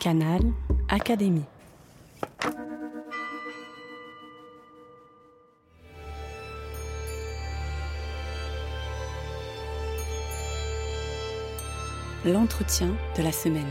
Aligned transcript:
Canal 0.00 0.40
Académie. 0.88 1.44
L'entretien 12.24 12.96
de 13.18 13.22
la 13.22 13.30
semaine. 13.30 13.62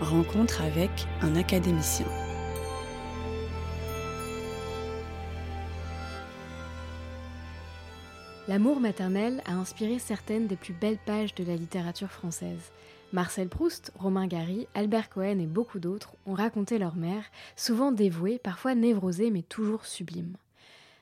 Rencontre 0.00 0.60
avec 0.60 0.90
un 1.22 1.36
académicien. 1.36 2.06
L'amour 8.48 8.80
maternel 8.80 9.40
a 9.46 9.52
inspiré 9.52 10.00
certaines 10.00 10.48
des 10.48 10.56
plus 10.56 10.72
belles 10.72 10.98
pages 10.98 11.36
de 11.36 11.44
la 11.44 11.54
littérature 11.54 12.10
française. 12.10 12.72
Marcel 13.12 13.48
Proust, 13.48 13.92
Romain 13.98 14.28
Gary, 14.28 14.68
Albert 14.74 15.10
Cohen 15.10 15.40
et 15.40 15.46
beaucoup 15.46 15.80
d'autres 15.80 16.14
ont 16.26 16.34
raconté 16.34 16.78
leur 16.78 16.94
mère, 16.94 17.24
souvent 17.56 17.90
dévouée, 17.90 18.38
parfois 18.38 18.76
névrosée, 18.76 19.32
mais 19.32 19.42
toujours 19.42 19.84
sublime. 19.84 20.36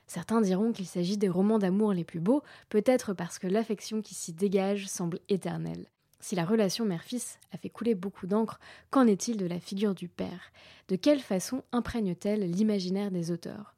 Certains 0.07 0.41
diront 0.41 0.71
qu'il 0.71 0.87
s'agit 0.87 1.17
des 1.17 1.29
romans 1.29 1.59
d'amour 1.59 1.93
les 1.93 2.03
plus 2.03 2.19
beaux, 2.19 2.41
peut-être 2.69 3.13
parce 3.13 3.37
que 3.37 3.45
l'affection 3.45 4.01
qui 4.01 4.15
s'y 4.15 4.33
dégage 4.33 4.87
semble 4.87 5.19
éternelle. 5.29 5.85
Si 6.19 6.35
la 6.35 6.45
relation 6.45 6.83
mère-fils 6.83 7.37
a 7.53 7.59
fait 7.59 7.69
couler 7.69 7.93
beaucoup 7.93 8.25
d'encre, 8.25 8.59
qu'en 8.89 9.05
est-il 9.05 9.37
de 9.37 9.45
la 9.45 9.59
figure 9.59 9.93
du 9.93 10.07
père? 10.07 10.51
De 10.87 10.95
quelle 10.95 11.19
façon 11.19 11.63
imprègne-t-elle 11.71 12.49
l'imaginaire 12.49 13.11
des 13.11 13.29
auteurs? 13.29 13.75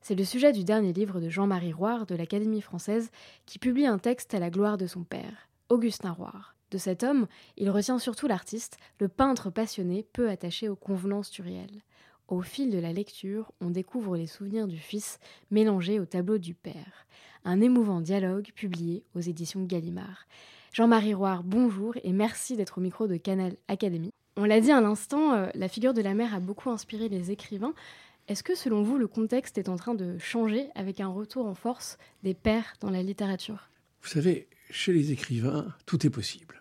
C'est 0.00 0.14
le 0.14 0.24
sujet 0.24 0.52
du 0.52 0.64
dernier 0.64 0.94
livre 0.94 1.20
de 1.20 1.28
Jean-Marie 1.28 1.74
Roire 1.74 2.06
de 2.06 2.14
l'Académie 2.14 2.62
française 2.62 3.10
qui 3.44 3.58
publie 3.58 3.86
un 3.86 3.98
texte 3.98 4.32
à 4.32 4.38
la 4.38 4.48
gloire 4.48 4.78
de 4.78 4.86
son 4.86 5.04
père, 5.04 5.50
Augustin 5.68 6.12
Roire. 6.12 6.55
De 6.70 6.78
cet 6.78 7.04
homme, 7.04 7.26
il 7.56 7.70
retient 7.70 7.98
surtout 7.98 8.26
l'artiste, 8.26 8.78
le 8.98 9.08
peintre 9.08 9.50
passionné, 9.50 10.04
peu 10.12 10.28
attaché 10.28 10.68
aux 10.68 10.76
convenances 10.76 11.30
du. 11.30 11.82
Au 12.28 12.42
fil 12.42 12.70
de 12.70 12.78
la 12.78 12.92
lecture, 12.92 13.52
on 13.60 13.70
découvre 13.70 14.16
les 14.16 14.26
souvenirs 14.26 14.66
du 14.66 14.78
fils 14.78 15.20
mélangés 15.52 16.00
au 16.00 16.06
tableau 16.06 16.38
du 16.38 16.54
père. 16.54 17.06
Un 17.44 17.60
émouvant 17.60 18.00
dialogue 18.00 18.50
publié 18.52 19.04
aux 19.14 19.20
éditions 19.20 19.62
Gallimard. 19.62 20.26
Jean-Marie 20.72 21.14
Roire, 21.14 21.44
bonjour 21.44 21.94
et 22.02 22.12
merci 22.12 22.56
d'être 22.56 22.78
au 22.78 22.80
micro 22.80 23.06
de 23.06 23.16
Canal 23.16 23.56
Académie. 23.68 24.10
On 24.36 24.44
l'a 24.44 24.60
dit 24.60 24.72
à 24.72 24.80
l'instant, 24.80 25.34
euh, 25.34 25.46
la 25.54 25.68
figure 25.68 25.94
de 25.94 26.02
la 26.02 26.14
mère 26.14 26.34
a 26.34 26.40
beaucoup 26.40 26.68
inspiré 26.68 27.08
les 27.08 27.30
écrivains. 27.30 27.74
Est-ce 28.28 28.42
que 28.42 28.56
selon 28.56 28.82
vous, 28.82 28.98
le 28.98 29.06
contexte 29.06 29.56
est 29.56 29.68
en 29.68 29.76
train 29.76 29.94
de 29.94 30.18
changer 30.18 30.68
avec 30.74 31.00
un 31.00 31.08
retour 31.08 31.46
en 31.46 31.54
force 31.54 31.96
des 32.24 32.34
pères 32.34 32.74
dans 32.80 32.90
la 32.90 33.02
littérature? 33.02 33.70
Vous 34.02 34.08
savez, 34.08 34.48
chez 34.70 34.92
les 34.92 35.12
écrivains, 35.12 35.72
tout 35.86 36.04
est 36.04 36.10
possible. 36.10 36.55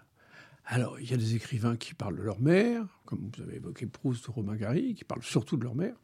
Alors, 0.67 0.99
il 0.99 1.09
y 1.09 1.13
a 1.13 1.17
des 1.17 1.35
écrivains 1.35 1.75
qui 1.75 1.93
parlent 1.93 2.17
de 2.17 2.23
leur 2.23 2.39
mère, 2.39 2.85
comme 3.05 3.29
vous 3.35 3.43
avez 3.43 3.57
évoqué 3.57 3.85
Proust 3.85 4.27
ou 4.27 4.31
Romain 4.31 4.55
Gary, 4.55 4.95
qui 4.95 5.03
parlent 5.03 5.23
surtout 5.23 5.57
de 5.57 5.63
leur 5.63 5.75
mère. 5.75 5.95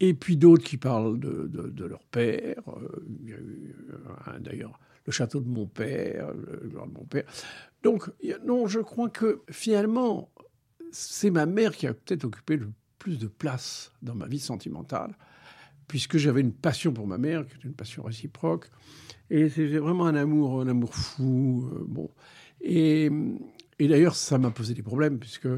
Et 0.00 0.14
puis 0.14 0.36
d'autres 0.36 0.64
qui 0.64 0.76
parlent 0.76 1.18
de, 1.18 1.84
leur 1.84 2.04
père. 2.04 2.62
Euh, 2.68 3.06
il 3.22 3.30
y 3.30 3.32
a 3.32 3.38
eu 3.38 3.74
d'ailleurs 4.40 4.78
le 5.06 5.12
château 5.12 5.40
de 5.40 5.48
mon 5.48 5.66
père, 5.66 6.32
le 6.32 6.68
de 6.68 6.76
mon 6.76 7.04
père. 7.04 7.24
Donc, 7.82 8.10
non, 8.44 8.66
je 8.66 8.80
crois 8.80 9.08
que 9.08 9.42
finalement, 9.50 10.30
c'est 10.90 11.30
ma 11.30 11.46
mère 11.46 11.74
qui 11.74 11.86
a 11.86 11.94
peut-être 11.94 12.24
occupé 12.24 12.56
le 12.56 12.70
plus 12.98 13.18
de 13.18 13.26
place 13.26 13.92
dans 14.02 14.14
ma 14.14 14.26
vie 14.26 14.38
sentimentale, 14.38 15.16
puisque 15.88 16.18
j'avais 16.18 16.40
une 16.40 16.52
passion 16.52 16.92
pour 16.92 17.06
ma 17.06 17.18
mère, 17.18 17.46
qui 17.46 17.56
était 17.56 17.66
une 17.66 17.74
passion 17.74 18.02
réciproque. 18.02 18.70
Et 19.30 19.48
c'était 19.48 19.78
vraiment 19.78 20.06
un 20.06 20.14
amour, 20.14 20.60
un 20.60 20.68
amour 20.68 20.94
fou. 20.94 21.70
Euh, 21.72 21.84
bon. 21.86 22.10
Et, 22.60 23.10
et 23.82 23.88
d'ailleurs, 23.88 24.14
ça 24.14 24.38
m'a 24.38 24.52
posé 24.52 24.74
des 24.74 24.82
problèmes, 24.82 25.18
puisque 25.18 25.48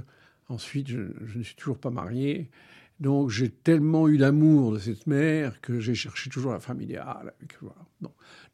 ensuite, 0.49 0.89
je, 0.89 1.01
ne 1.37 1.43
suis 1.43 1.57
toujours 1.57 1.77
pas 1.77 1.91
marié. 1.91 2.51
Donc, 2.99 3.29
j'ai 3.29 3.51
tellement 3.51 4.09
eu 4.09 4.17
l'amour 4.17 4.73
de 4.73 4.79
cette 4.79 5.07
mère 5.07 5.61
que 5.61 5.79
j'ai 5.79 5.95
cherché 5.95 6.31
toujours 6.31 6.53
la 6.53 6.59
femme 6.59 6.81
idéale. 6.81 7.35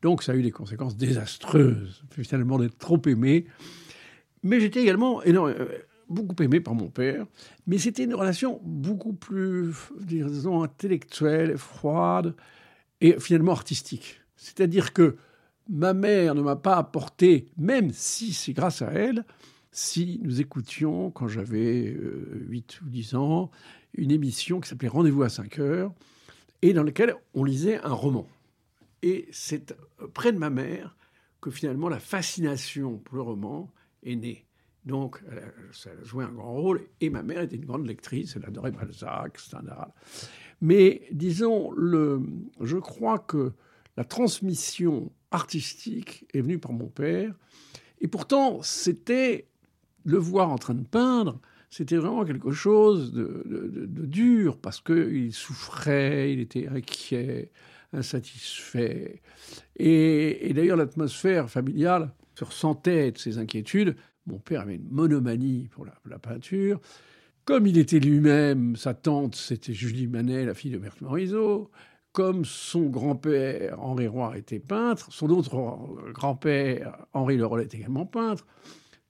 Donc, 0.02 0.24
ça 0.24 0.32
a 0.32 0.34
eu 0.34 0.42
des 0.42 0.50
conséquences 0.50 0.96
désastreuses, 0.96 2.02
finalement, 2.20 2.58
d'être 2.58 2.78
trop 2.78 3.00
aimé. 3.06 3.46
Mais 4.42 4.58
j'étais 4.58 4.82
également 4.82 5.22
énorme, 5.22 5.54
beaucoup 6.08 6.42
aimé 6.42 6.58
par 6.58 6.74
mon 6.74 6.88
père, 6.88 7.24
mais 7.68 7.78
c'était 7.78 8.02
une 8.02 8.14
relation 8.14 8.60
beaucoup 8.64 9.12
plus, 9.12 9.72
disons, 10.00 10.64
intellectuelle, 10.64 11.56
froide 11.56 12.34
et 13.00 13.20
finalement 13.20 13.52
artistique. 13.52 14.20
C'est-à-dire 14.34 14.92
que 14.92 15.16
ma 15.68 15.94
mère 15.94 16.34
ne 16.34 16.42
m'a 16.42 16.56
pas 16.56 16.76
apporté, 16.76 17.46
même 17.56 17.92
si 17.92 18.32
c'est 18.32 18.52
grâce 18.52 18.82
à 18.82 18.90
elle, 18.90 19.24
si 19.72 20.20
nous 20.22 20.40
écoutions, 20.40 21.10
quand 21.10 21.28
j'avais 21.28 21.96
8 22.48 22.80
ou 22.82 22.88
10 22.88 23.14
ans, 23.14 23.50
une 23.94 24.10
émission 24.10 24.60
qui 24.60 24.68
s'appelait 24.68 24.88
Rendez-vous 24.88 25.22
à 25.22 25.28
5 25.28 25.58
heures, 25.58 25.92
et 26.62 26.72
dans 26.72 26.82
laquelle 26.82 27.14
on 27.34 27.44
lisait 27.44 27.78
un 27.78 27.92
roman. 27.92 28.26
Et 29.02 29.28
c'est 29.32 29.74
près 30.12 30.32
de 30.32 30.38
ma 30.38 30.50
mère 30.50 30.96
que 31.40 31.50
finalement 31.50 31.88
la 31.88 32.00
fascination 32.00 32.98
pour 32.98 33.16
le 33.16 33.22
roman 33.22 33.72
est 34.02 34.16
née. 34.16 34.46
Donc, 34.84 35.22
ça 35.72 35.90
a 35.90 36.04
joué 36.04 36.24
un 36.24 36.32
grand 36.32 36.54
rôle. 36.54 36.82
Et 37.00 37.10
ma 37.10 37.22
mère 37.22 37.42
était 37.42 37.56
une 37.56 37.66
grande 37.66 37.86
lectrice, 37.86 38.34
elle 38.36 38.46
adorait 38.46 38.72
Balzac, 38.72 39.38
Stendhal. 39.38 39.92
Mais 40.60 41.02
disons, 41.12 41.70
le, 41.72 42.22
je 42.60 42.76
crois 42.76 43.18
que 43.18 43.52
la 43.96 44.04
transmission 44.04 45.12
artistique 45.30 46.26
est 46.32 46.40
venue 46.40 46.58
par 46.58 46.72
mon 46.72 46.88
père. 46.88 47.34
Et 48.00 48.08
pourtant, 48.08 48.62
c'était 48.62 49.49
le 50.04 50.18
voir 50.18 50.50
en 50.50 50.58
train 50.58 50.74
de 50.74 50.84
peindre, 50.84 51.40
c'était 51.70 51.96
vraiment 51.96 52.24
quelque 52.24 52.50
chose 52.50 53.12
de, 53.12 53.86
dur 53.86 54.58
parce 54.58 54.80
qu'il 54.80 55.32
souffrait, 55.32 56.32
il 56.32 56.40
était 56.40 56.66
inquiet, 56.68 57.52
insatisfait. 57.92 59.22
Et, 59.76 60.52
d'ailleurs, 60.54 60.76
l'atmosphère 60.76 61.48
familiale 61.48 62.12
se 62.34 62.44
ressentait 62.44 63.12
de 63.12 63.18
ses 63.18 63.38
inquiétudes 63.38 63.96
mon 64.26 64.38
père 64.38 64.60
avait 64.62 64.76
une 64.76 64.88
monomanie 64.90 65.68
pour 65.70 65.86
la, 65.86 66.18
peinture. 66.18 66.80
Comme 67.44 67.66
il 67.66 67.78
était 67.78 67.98
lui-même, 67.98 68.76
sa 68.76 68.94
tante, 68.94 69.34
c'était 69.34 69.72
Julie 69.72 70.06
Manet, 70.06 70.44
la 70.44 70.54
fille 70.54 70.70
de 70.70 70.78
Berthe 70.78 71.00
Morisot. 71.00 71.70
Comme 72.12 72.44
son 72.44 72.86
grand-père, 72.86 73.80
Henri 73.80 74.08
Roy, 74.08 74.38
était 74.38 74.58
peintre, 74.58 75.12
son 75.12 75.30
autre 75.30 75.50
grand-père, 76.12 77.06
Henri 77.12 77.36
Leroy, 77.36 77.62
était 77.62 77.78
également 77.78 78.04
peintre. 78.04 78.46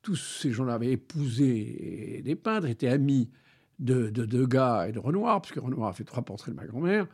Tous 0.03 0.16
ces 0.16 0.50
gens-là 0.50 0.75
avaient 0.75 0.93
épousé 0.93 2.22
des 2.25 2.37
peintres, 2.37 2.66
étaient 2.66 2.88
amis 2.88 3.31
de, 3.78 4.09
Degas 4.11 4.88
et 4.88 4.93
de 4.93 4.99
Renoir, 4.99 5.41
puisque 5.43 5.62
Renoir 5.62 5.91
a 5.91 5.93
fait 5.93 6.05
trois 6.05 6.22
portraits 6.22 6.55
de 6.55 6.61
ma 6.61 6.66
grand-mère. 6.66 7.06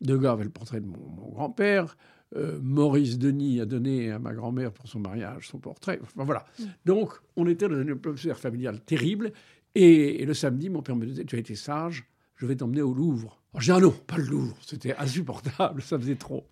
Degas 0.00 0.32
avait 0.32 0.44
le 0.44 0.50
portrait 0.50 0.80
de 0.80 0.86
mon 0.86 1.30
grand-père. 1.32 1.96
Euh, 2.36 2.58
Maurice 2.62 3.18
Denis 3.18 3.60
a 3.60 3.66
donné 3.66 4.10
à 4.10 4.18
ma 4.18 4.32
grand-mère 4.32 4.72
pour 4.72 4.88
son 4.88 4.98
mariage 4.98 5.48
son 5.48 5.58
portrait. 5.58 6.00
Enfin, 6.02 6.24
voilà. 6.24 6.44
Mm. 6.58 6.64
Donc, 6.84 7.12
on 7.36 7.46
était 7.46 7.68
dans 7.68 7.80
une 7.80 7.90
atmosphère 7.90 8.38
familiale 8.38 8.80
terrible. 8.80 9.32
Et, 9.74 10.24
le 10.24 10.34
samedi, 10.34 10.68
mon 10.68 10.82
père 10.82 10.96
me 10.96 11.06
disait 11.06 11.24
Tu 11.24 11.36
as 11.36 11.38
été 11.38 11.54
sage, 11.54 12.04
je 12.36 12.46
vais 12.46 12.56
t'emmener 12.56 12.82
au 12.82 12.92
Louvre. 12.92 13.40
J'ai 13.58 13.72
dit 13.72 13.78
Ah 13.78 13.80
non, 13.80 13.92
pas 13.92 14.16
le 14.16 14.24
Louvre. 14.24 14.56
C'était 14.62 14.96
insupportable, 14.96 15.82
ça 15.82 15.98
faisait 15.98 16.16
trop. 16.16 16.46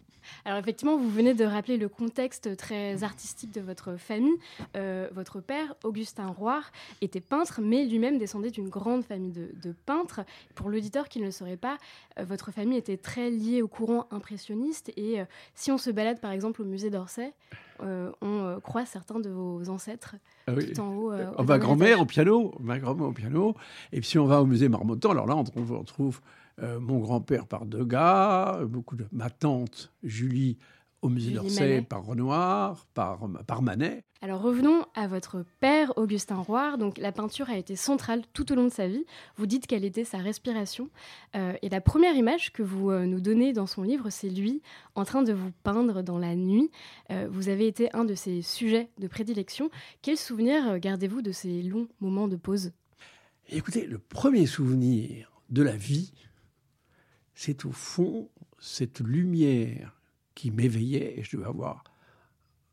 Alors 0.44 0.58
effectivement, 0.58 0.96
vous 0.96 1.10
venez 1.10 1.34
de 1.34 1.44
rappeler 1.44 1.76
le 1.76 1.88
contexte 1.88 2.56
très 2.56 3.02
artistique 3.04 3.52
de 3.52 3.60
votre 3.60 3.96
famille. 3.96 4.34
Euh, 4.76 5.08
votre 5.12 5.40
père, 5.40 5.74
Augustin 5.84 6.26
Roire, 6.26 6.72
était 7.00 7.20
peintre, 7.20 7.60
mais 7.62 7.84
lui-même 7.84 8.18
descendait 8.18 8.50
d'une 8.50 8.68
grande 8.68 9.04
famille 9.04 9.32
de, 9.32 9.74
peintres. 9.86 10.20
Pour 10.54 10.68
l'auditeur 10.68 11.08
qui 11.08 11.18
ne 11.18 11.24
le 11.24 11.30
saurait 11.30 11.56
pas, 11.56 11.78
euh, 12.18 12.24
votre 12.24 12.52
famille 12.52 12.78
était 12.78 12.96
très 12.96 13.30
liée 13.30 13.62
au 13.62 13.68
courant 13.68 14.06
impressionniste. 14.10 14.92
Et 14.96 15.20
euh, 15.20 15.24
si 15.54 15.70
on 15.70 15.78
se 15.78 15.90
balade 15.90 16.20
par 16.20 16.32
exemple 16.32 16.62
au 16.62 16.64
musée 16.64 16.90
d'Orsay, 16.90 17.32
on 17.80 18.60
croit 18.62 18.86
certains 18.86 19.18
de 19.18 19.28
vos 19.28 19.68
ancêtres 19.68 20.14
ah 20.46 20.52
tout 20.54 20.80
en 20.80 20.94
haut. 20.94 21.12
ma 21.42 21.58
grand-mère 21.58 22.00
au 22.00 22.06
piano, 22.06 22.54
ma 22.60 22.78
grand-mère 22.78 23.08
au 23.08 23.12
piano. 23.12 23.56
Et 23.92 23.98
puis 23.98 24.08
si 24.08 24.18
on 24.20 24.26
va 24.26 24.40
au 24.40 24.46
musée 24.46 24.68
Marmottan, 24.68 25.10
alors 25.10 25.26
là, 25.26 25.34
on 25.34 25.42
trouve, 25.42 25.72
on 25.72 25.82
trouve 25.82 26.20
euh, 26.60 26.80
mon 26.80 26.98
grand-père 26.98 27.46
par 27.46 27.66
Degas, 27.66 28.64
beaucoup 28.64 28.96
de 28.96 29.06
ma 29.12 29.30
tante 29.30 29.92
Julie 30.02 30.58
au 31.00 31.08
musée 31.08 31.32
d'Orsay 31.32 31.82
par 31.82 32.04
Renoir, 32.04 32.86
par, 32.94 33.28
par 33.46 33.60
Manet. 33.60 34.04
Alors 34.20 34.40
revenons 34.40 34.84
à 34.94 35.08
votre 35.08 35.44
père 35.58 35.92
Augustin 35.96 36.36
Roire. 36.36 36.78
Donc 36.78 36.98
la 36.98 37.10
peinture 37.10 37.50
a 37.50 37.56
été 37.56 37.74
centrale 37.74 38.22
tout 38.32 38.52
au 38.52 38.54
long 38.54 38.64
de 38.64 38.72
sa 38.72 38.86
vie. 38.86 39.04
Vous 39.36 39.46
dites 39.46 39.66
quelle 39.66 39.84
était 39.84 40.04
sa 40.04 40.18
respiration. 40.18 40.90
Euh, 41.34 41.54
et 41.62 41.68
la 41.68 41.80
première 41.80 42.14
image 42.14 42.52
que 42.52 42.62
vous 42.62 42.90
euh, 42.90 43.04
nous 43.04 43.20
donnez 43.20 43.52
dans 43.52 43.66
son 43.66 43.82
livre, 43.82 44.10
c'est 44.10 44.28
lui 44.28 44.62
en 44.94 45.04
train 45.04 45.22
de 45.22 45.32
vous 45.32 45.50
peindre 45.64 46.02
dans 46.02 46.18
la 46.18 46.36
nuit. 46.36 46.70
vous 47.30 47.48
avez 47.48 47.66
été 47.66 47.92
un 47.94 48.04
de 48.04 48.14
ses 48.14 48.42
sujets 48.42 48.88
de 48.98 49.08
prédilection. 49.08 49.70
Quel 50.02 50.16
souvenir 50.16 50.78
gardez-vous 50.78 51.22
de 51.22 51.32
ces 51.32 51.62
longs 51.62 51.88
moments 52.00 52.28
de 52.28 52.36
pause? 52.36 52.70
Écoutez, 53.48 53.86
le 53.86 53.98
premier 53.98 54.46
souvenir 54.46 55.32
de 55.50 55.62
la 55.62 55.76
vie, 55.76 56.12
c'est 57.34 57.64
au 57.64 57.72
fond 57.72 58.28
cette 58.58 59.00
lumière 59.00 60.00
qui 60.34 60.50
m'éveillait, 60.50 61.20
je 61.22 61.36
devais 61.36 61.48
avoir 61.48 61.84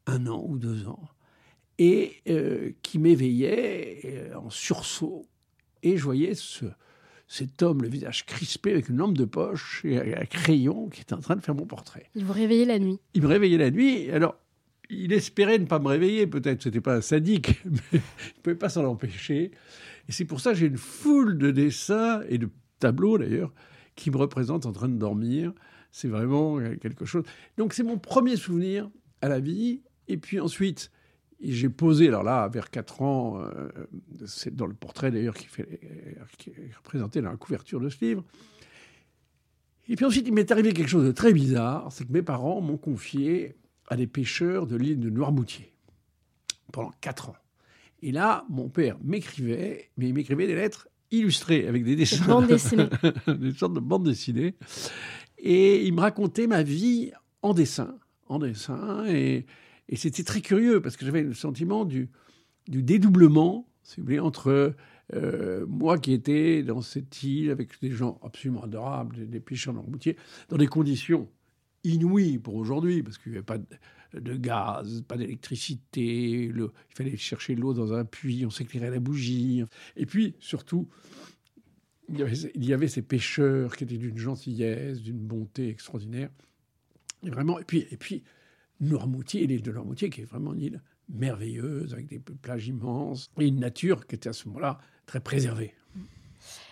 un 0.05 0.27
an 0.27 0.43
ou 0.47 0.57
deux 0.57 0.87
ans, 0.87 1.09
et 1.77 2.21
euh, 2.27 2.71
qui 2.81 2.99
m'éveillait 2.99 4.01
euh, 4.05 4.35
en 4.35 4.49
sursaut 4.49 5.25
Et 5.81 5.97
je 5.97 6.03
voyais 6.03 6.35
ce, 6.35 6.65
cet 7.27 7.61
homme, 7.61 7.81
le 7.81 7.89
visage 7.89 8.25
crispé, 8.25 8.71
avec 8.71 8.89
une 8.89 8.97
lampe 8.97 9.17
de 9.17 9.25
poche 9.25 9.85
et 9.85 9.97
un 10.15 10.25
crayon, 10.25 10.89
qui 10.89 11.01
était 11.01 11.13
en 11.13 11.21
train 11.21 11.35
de 11.35 11.41
faire 11.41 11.55
mon 11.55 11.65
portrait. 11.65 12.09
Il 12.15 12.25
vous 12.25 12.33
réveillait 12.33 12.65
la 12.65 12.79
nuit 12.79 12.99
Il 13.13 13.21
me 13.21 13.27
réveillait 13.27 13.57
la 13.57 13.71
nuit. 13.71 14.09
Alors, 14.11 14.35
il 14.89 15.13
espérait 15.13 15.59
ne 15.59 15.65
pas 15.65 15.79
me 15.79 15.87
réveiller, 15.87 16.27
peut-être. 16.27 16.63
C'était 16.63 16.81
pas 16.81 16.95
un 16.95 17.01
sadique, 17.01 17.61
mais 17.65 17.79
il 17.93 17.97
ne 17.97 18.41
pouvait 18.41 18.55
pas 18.55 18.69
s'en 18.69 18.83
empêcher. 18.85 19.51
Et 20.07 20.11
c'est 20.11 20.25
pour 20.25 20.41
ça 20.41 20.51
que 20.51 20.57
j'ai 20.57 20.65
une 20.65 20.77
foule 20.77 21.37
de 21.37 21.51
dessins 21.51 22.21
et 22.27 22.39
de 22.39 22.49
tableaux, 22.79 23.17
d'ailleurs, 23.17 23.53
qui 23.99 24.11
me 24.11 24.17
représentent 24.17 24.65
en 24.65 24.71
train 24.71 24.87
de 24.87 24.97
dormir. 24.97 25.53
C'est 25.91 26.07
vraiment 26.07 26.59
quelque 26.81 27.05
chose. 27.05 27.23
Donc, 27.57 27.73
c'est 27.73 27.83
mon 27.83 27.97
premier 27.97 28.35
souvenir 28.35 28.89
à 29.21 29.27
la 29.27 29.39
vie. 29.39 29.81
Et 30.07 30.17
puis 30.17 30.39
ensuite, 30.39 30.91
j'ai 31.41 31.69
posé, 31.69 32.07
alors 32.07 32.23
là, 32.23 32.47
vers 32.47 32.69
4 32.69 33.01
ans, 33.01 33.41
euh, 33.41 33.69
c'est 34.25 34.55
dans 34.55 34.65
le 34.65 34.73
portrait 34.73 35.11
d'ailleurs 35.11 35.35
qui, 35.35 35.47
fait, 35.47 35.79
qui 36.37 36.49
est 36.49 36.75
représenté 36.75 37.21
dans 37.21 37.29
la 37.29 37.37
couverture 37.37 37.79
de 37.79 37.89
ce 37.89 38.03
livre. 38.03 38.23
Et 39.87 39.95
puis 39.95 40.05
ensuite, 40.05 40.27
il 40.27 40.33
m'est 40.33 40.51
arrivé 40.51 40.71
quelque 40.73 40.89
chose 40.89 41.05
de 41.05 41.11
très 41.11 41.33
bizarre, 41.33 41.91
c'est 41.91 42.05
que 42.05 42.13
mes 42.13 42.21
parents 42.21 42.61
m'ont 42.61 42.77
confié 42.77 43.55
à 43.87 43.95
des 43.95 44.07
pêcheurs 44.07 44.67
de 44.67 44.75
l'île 44.75 44.99
de 44.99 45.09
Noirmoutier 45.09 45.73
pendant 46.71 46.91
4 47.01 47.29
ans. 47.29 47.37
Et 48.01 48.11
là, 48.11 48.45
mon 48.49 48.69
père 48.69 48.97
m'écrivait, 49.03 49.89
mais 49.97 50.07
il 50.07 50.13
m'écrivait 50.13 50.47
des 50.47 50.55
lettres 50.55 50.87
illustrées 51.11 51.67
avec 51.67 51.83
des 51.83 51.95
dessins. 51.95 52.41
Des 53.27 53.53
sortes 53.53 53.73
de 53.73 53.79
bandes 53.79 54.05
dessinées. 54.05 54.55
Et 55.37 55.85
il 55.85 55.93
me 55.93 56.01
racontait 56.01 56.47
ma 56.47 56.63
vie 56.63 57.11
en 57.41 57.53
dessin, 57.53 57.95
en 58.27 58.39
dessin. 58.39 59.05
Et, 59.07 59.45
et 59.87 59.95
c'était 59.95 60.23
très 60.23 60.41
curieux 60.41 60.81
parce 60.81 60.97
que 60.97 61.05
j'avais 61.05 61.23
le 61.23 61.33
sentiment 61.33 61.85
du, 61.85 62.09
du 62.67 62.83
dédoublement, 62.83 63.67
si 63.83 63.99
vous 63.99 64.05
voulez, 64.05 64.19
entre 64.19 64.75
euh, 65.15 65.65
moi 65.67 65.97
qui 65.97 66.13
étais 66.13 66.61
dans 66.61 66.81
cette 66.81 67.23
île 67.23 67.49
avec 67.49 67.79
des 67.81 67.91
gens 67.91 68.19
absolument 68.23 68.63
adorables, 68.63 69.15
des, 69.15 69.25
des 69.25 69.39
pêcheurs 69.39 69.73
Noirmoutier, 69.73 70.17
dans 70.49 70.57
des 70.57 70.67
conditions 70.67 71.27
inouï 71.83 72.37
pour 72.37 72.55
aujourd'hui, 72.55 73.01
parce 73.01 73.17
qu'il 73.17 73.31
n'y 73.31 73.37
avait 73.37 73.45
pas 73.45 73.57
de, 73.57 73.65
gaz, 74.13 75.03
pas 75.07 75.17
d'électricité, 75.17 76.45
il 76.45 76.69
fallait 76.95 77.17
chercher 77.17 77.55
l'eau 77.55 77.73
dans 77.73 77.93
un 77.93 78.05
puits, 78.05 78.45
on 78.45 78.49
s'éclairait 78.49 78.91
la 78.91 78.99
bougie. 78.99 79.63
Et 79.95 80.05
puis, 80.05 80.35
surtout, 80.39 80.87
il 82.09 82.19
y, 82.19 82.21
avait, 82.23 82.35
il 82.55 82.65
y 82.65 82.73
avait 82.73 82.87
ces 82.87 83.01
pêcheurs 83.01 83.75
qui 83.75 83.83
étaient 83.83 83.97
d'une 83.97 84.17
gentillesse, 84.17 85.01
d'une 85.01 85.19
bonté 85.19 85.69
extraordinaire. 85.69 86.29
Et 87.23 87.29
vraiment, 87.29 87.59
et 87.59 87.63
puis, 87.63 87.85
et 87.91 87.97
puis 87.97 88.23
Noirmoutier, 88.79 89.45
l'île 89.45 89.61
de 89.61 89.71
Noirmoutier, 89.71 90.09
qui 90.09 90.21
est 90.21 90.25
vraiment 90.25 90.53
une 90.53 90.61
île 90.61 90.81
merveilleuse, 91.09 91.93
avec 91.93 92.07
des 92.07 92.19
plages 92.19 92.67
immenses, 92.67 93.29
et 93.39 93.47
une 93.47 93.59
nature 93.59 94.07
qui 94.07 94.15
était 94.15 94.29
à 94.29 94.33
ce 94.33 94.47
moment-là 94.47 94.79
très 95.05 95.19
préservée. 95.19 95.73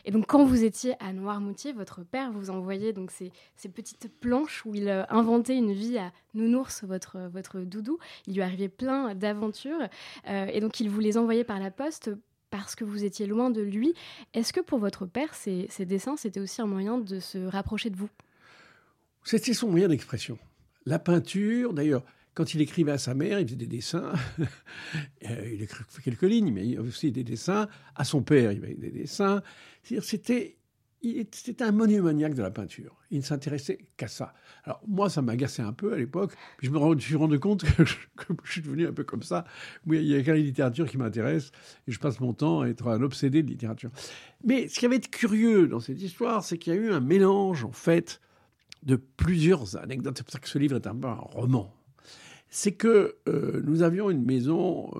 Et 0.07 0.11
donc, 0.11 0.25
quand 0.25 0.45
vous 0.45 0.63
étiez 0.63 0.95
à 1.03 1.11
Noirmoutier, 1.11 1.73
votre 1.73 2.01
père 2.01 2.31
vous 2.31 2.49
envoyait 2.49 2.93
donc 2.93 3.11
ces, 3.11 3.29
petites 3.67 4.09
planches 4.21 4.65
où 4.65 4.73
il 4.73 4.87
euh, 4.87 5.03
inventait 5.09 5.57
une 5.57 5.73
vie 5.73 5.97
à 5.97 6.13
Nounours, 6.33 6.85
votre, 6.85 7.19
votre 7.33 7.59
doudou. 7.59 7.99
Il 8.25 8.35
lui 8.35 8.41
arrivait 8.41 8.69
plein 8.69 9.15
d'aventures. 9.15 9.81
Euh, 10.29 10.45
et 10.45 10.61
donc, 10.61 10.79
il 10.79 10.89
vous 10.89 11.01
les 11.01 11.17
envoyait 11.17 11.43
par 11.43 11.59
la 11.59 11.71
poste 11.71 12.09
parce 12.49 12.73
que 12.73 12.85
vous 12.85 13.03
étiez 13.03 13.27
loin 13.27 13.49
de 13.49 13.61
lui. 13.61 13.93
Est-ce 14.33 14.53
que 14.53 14.61
pour 14.61 14.79
votre 14.79 15.05
père, 15.05 15.35
ces, 15.35 15.67
ces 15.69 15.85
dessins, 15.85 16.15
c'était 16.15 16.39
aussi 16.39 16.61
un 16.61 16.67
moyen 16.67 16.99
de 16.99 17.19
se 17.19 17.39
rapprocher 17.39 17.89
de 17.89 17.97
vous? 17.97 18.09
C'était 19.25 19.53
son 19.53 19.67
moyen 19.67 19.89
d'expression. 19.89 20.39
La 20.85 20.99
peinture, 20.99 21.73
d'ailleurs, 21.73 22.03
quand 22.37 22.53
il 22.53 22.61
écrivait 22.61 22.91
à 22.91 22.99
sa 22.99 23.15
mère, 23.15 23.39
il 23.39 23.47
faisait 23.47 23.57
des 23.57 23.67
dessins. 23.67 24.13
Euh, 25.27 25.51
il 25.51 25.61
écrivait 25.61 25.83
quelques 26.03 26.21
lignes, 26.21 26.53
mais 26.53 26.63
il 26.63 26.71
y 26.73 26.77
avait 26.77 26.87
aussi 26.87 27.11
des 27.11 27.23
dessins. 27.23 27.67
À 27.95 28.05
son 28.05 28.21
père, 28.21 28.51
il 28.51 28.61
y 28.61 28.63
avait 28.63 28.75
des 28.75 28.91
dessins. 28.91 29.41
C'était 30.01 30.57
c'était 31.31 31.63
un 31.63 31.71
monomaniaque 31.71 32.33
de 32.35 32.41
la 32.41 32.51
peinture. 32.51 32.95
Il 33.11 33.17
ne 33.17 33.23
s'intéressait 33.23 33.79
qu'à 33.97 34.07
ça. 34.07 34.33
Alors 34.63 34.81
moi, 34.87 35.09
ça 35.09 35.21
m'agaçait 35.21 35.63
un 35.63 35.73
peu 35.73 35.93
à 35.93 35.97
l'époque. 35.97 36.33
Je 36.61 36.69
me 36.69 36.99
suis 36.99 37.15
rendu 37.15 37.39
compte 37.39 37.63
que 37.75 37.83
je, 37.85 37.95
suis 38.45 38.61
devenu 38.61 38.87
un 38.87 38.93
peu 38.93 39.03
comme 39.03 39.23
ça. 39.23 39.43
Oui, 39.85 39.97
il 39.97 40.07
y 40.07 40.15
a 40.15 40.21
qu'à 40.21 40.33
la 40.33 40.39
littérature 40.39 40.87
qui 40.87 40.97
m'intéresse 40.97 41.51
et 41.87 41.91
je 41.91 41.99
passe 41.99 42.19
mon 42.19 42.33
temps 42.33 42.61
à 42.61 42.67
être 42.67 42.87
un 42.87 43.01
obsédé 43.01 43.43
de 43.43 43.49
littérature. 43.49 43.89
Mais 44.45 44.67
ce 44.67 44.79
qui 44.79 44.85
avait 44.85 44.97
été 44.97 45.09
curieux 45.09 45.67
dans 45.67 45.79
cette 45.79 46.01
histoire, 46.01 46.43
c'est 46.43 46.57
qu'il 46.57 46.73
y 46.73 46.77
a 46.77 46.79
eu 46.79 46.91
un 46.91 47.01
mélange, 47.01 47.65
en 47.65 47.73
fait, 47.73 48.21
de 48.83 48.95
plusieurs 48.95 49.75
anecdotes. 49.75 50.17
C'est 50.17 50.23
pour 50.23 50.33
ça 50.33 50.39
que 50.39 50.49
ce 50.49 50.59
livre 50.59 50.75
est 50.75 50.87
un 50.87 50.95
peu 50.95 51.07
un 51.07 51.15
roman 51.15 51.76
c'est 52.49 52.73
que 52.73 53.15
euh, 53.27 53.61
nous 53.65 53.83
avions 53.83 54.09
une 54.09 54.23
maison, 54.23 54.89
euh, 54.95 54.99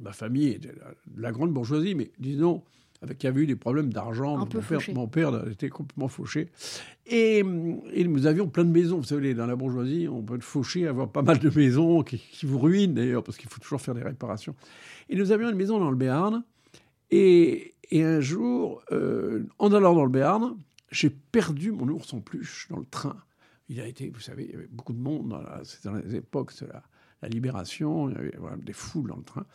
ma 0.00 0.12
famille 0.12 0.48
était 0.48 0.68
de 0.68 1.22
la, 1.22 1.32
grande 1.32 1.52
bourgeoisie, 1.52 1.94
mais 1.94 2.10
disons, 2.18 2.62
avec 3.02 3.18
qui 3.18 3.26
avait 3.26 3.42
eu 3.42 3.46
des 3.46 3.56
problèmes 3.56 3.92
d'argent. 3.92 4.38
Mon 4.38 4.46
père, 4.46 4.80
mon 4.94 5.08
père, 5.08 5.48
était 5.48 5.68
complètement 5.68 6.08
fauché. 6.08 6.48
Et, 7.06 7.42
nous 7.42 8.26
avions 8.26 8.48
plein 8.48 8.64
de 8.64 8.70
maisons. 8.70 8.98
Vous 8.98 9.04
savez, 9.04 9.34
dans 9.34 9.46
la 9.46 9.56
bourgeoisie, 9.56 10.08
on 10.08 10.22
peut 10.22 10.36
être 10.36 10.44
fauché, 10.44 10.86
avoir 10.86 11.10
pas 11.10 11.22
mal 11.22 11.38
de 11.38 11.50
maisons 11.50 12.02
qui, 12.02 12.22
vous 12.44 12.58
ruinent 12.58 12.94
d'ailleurs, 12.94 13.24
parce 13.24 13.38
qu'il 13.38 13.48
faut 13.48 13.60
toujours 13.60 13.80
faire 13.80 13.94
des 13.94 14.02
réparations. 14.02 14.54
Et 15.08 15.16
nous 15.16 15.32
avions 15.32 15.50
une 15.50 15.56
maison 15.56 15.78
dans 15.78 15.90
le 15.90 15.96
Béarn. 15.96 16.44
Et, 17.10 17.74
un 17.92 18.20
jour, 18.20 18.82
euh, 18.90 19.44
en 19.58 19.72
allant 19.72 19.94
dans 19.94 20.04
le 20.04 20.10
Béarn, 20.10 20.56
j'ai 20.90 21.10
perdu 21.10 21.72
mon 21.72 21.88
ours 21.88 22.14
en 22.14 22.20
peluche 22.20 22.68
dans 22.70 22.78
le 22.78 22.86
train 22.86 23.16
il 23.72 23.80
a 23.80 23.86
été, 23.86 24.10
vous 24.10 24.20
savez, 24.20 24.44
il 24.44 24.50
y 24.50 24.54
avait 24.54 24.68
beaucoup 24.70 24.92
de 24.92 24.98
monde, 24.98 25.30
dans 25.84 25.94
les 25.94 26.16
époques 26.16 26.52
de 26.60 26.66
la, 26.66 27.28
libération, 27.28 28.10
il 28.10 28.14
y 28.14 28.18
avait 28.18 28.62
des 28.62 28.72
foules 28.72 29.08
dans 29.08 29.16
le 29.16 29.22
train. 29.22 29.46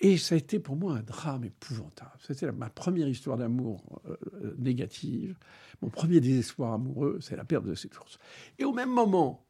Et 0.00 0.16
ça 0.16 0.34
a 0.34 0.38
été 0.38 0.58
pour 0.58 0.76
moi 0.76 0.96
un 0.96 1.02
drame 1.02 1.44
épouvantable. 1.44 2.10
C'était 2.26 2.50
ma 2.50 2.70
première 2.70 3.06
histoire 3.06 3.36
d'amour 3.36 4.00
euh, 4.08 4.56
négative. 4.58 5.36
Mon 5.82 5.90
premier 5.90 6.20
désespoir 6.20 6.72
amoureux, 6.72 7.18
c'est 7.20 7.36
la 7.36 7.44
perte 7.44 7.66
de 7.66 7.74
cette 7.74 7.96
ours. 7.98 8.18
Et 8.58 8.64
au 8.64 8.72
même 8.72 8.90
moment 8.90 9.46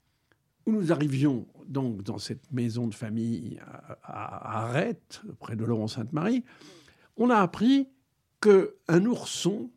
où 0.67 0.73
nous 0.73 0.93
arrivions 0.93 1.47
donc 1.69 2.03
dans 2.03 2.19
cette 2.19 2.51
maison 2.53 2.89
de 2.89 2.95
famille 2.95 3.61
à, 4.03 4.65
Arrête, 4.65 5.23
près 5.39 5.55
de 5.55 5.65
Laurent 5.65 5.89
Sainte-Marie, 5.89 6.45
on 7.17 7.31
a 7.31 7.37
appris 7.37 7.89
qu'un 8.41 9.05
ourson 9.07 9.71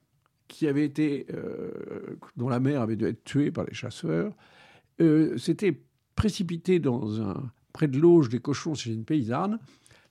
qui 0.53 0.67
avait 0.67 0.85
été, 0.85 1.25
euh, 1.33 1.71
dont 2.37 2.47
la 2.47 2.59
mère 2.59 2.81
avait 2.81 2.95
dû 2.95 3.05
être 3.05 3.23
tuée 3.23 3.49
par 3.49 3.65
les 3.65 3.73
chasseurs, 3.73 4.31
euh, 5.01 5.35
s'était 5.35 5.81
précipité 6.15 6.77
dans 6.77 7.19
un, 7.21 7.51
près 7.73 7.87
de 7.87 7.99
l'auge 7.99 8.29
des 8.29 8.37
cochons 8.37 8.75
chez 8.75 8.93
une 8.93 9.03
paysanne. 9.03 9.57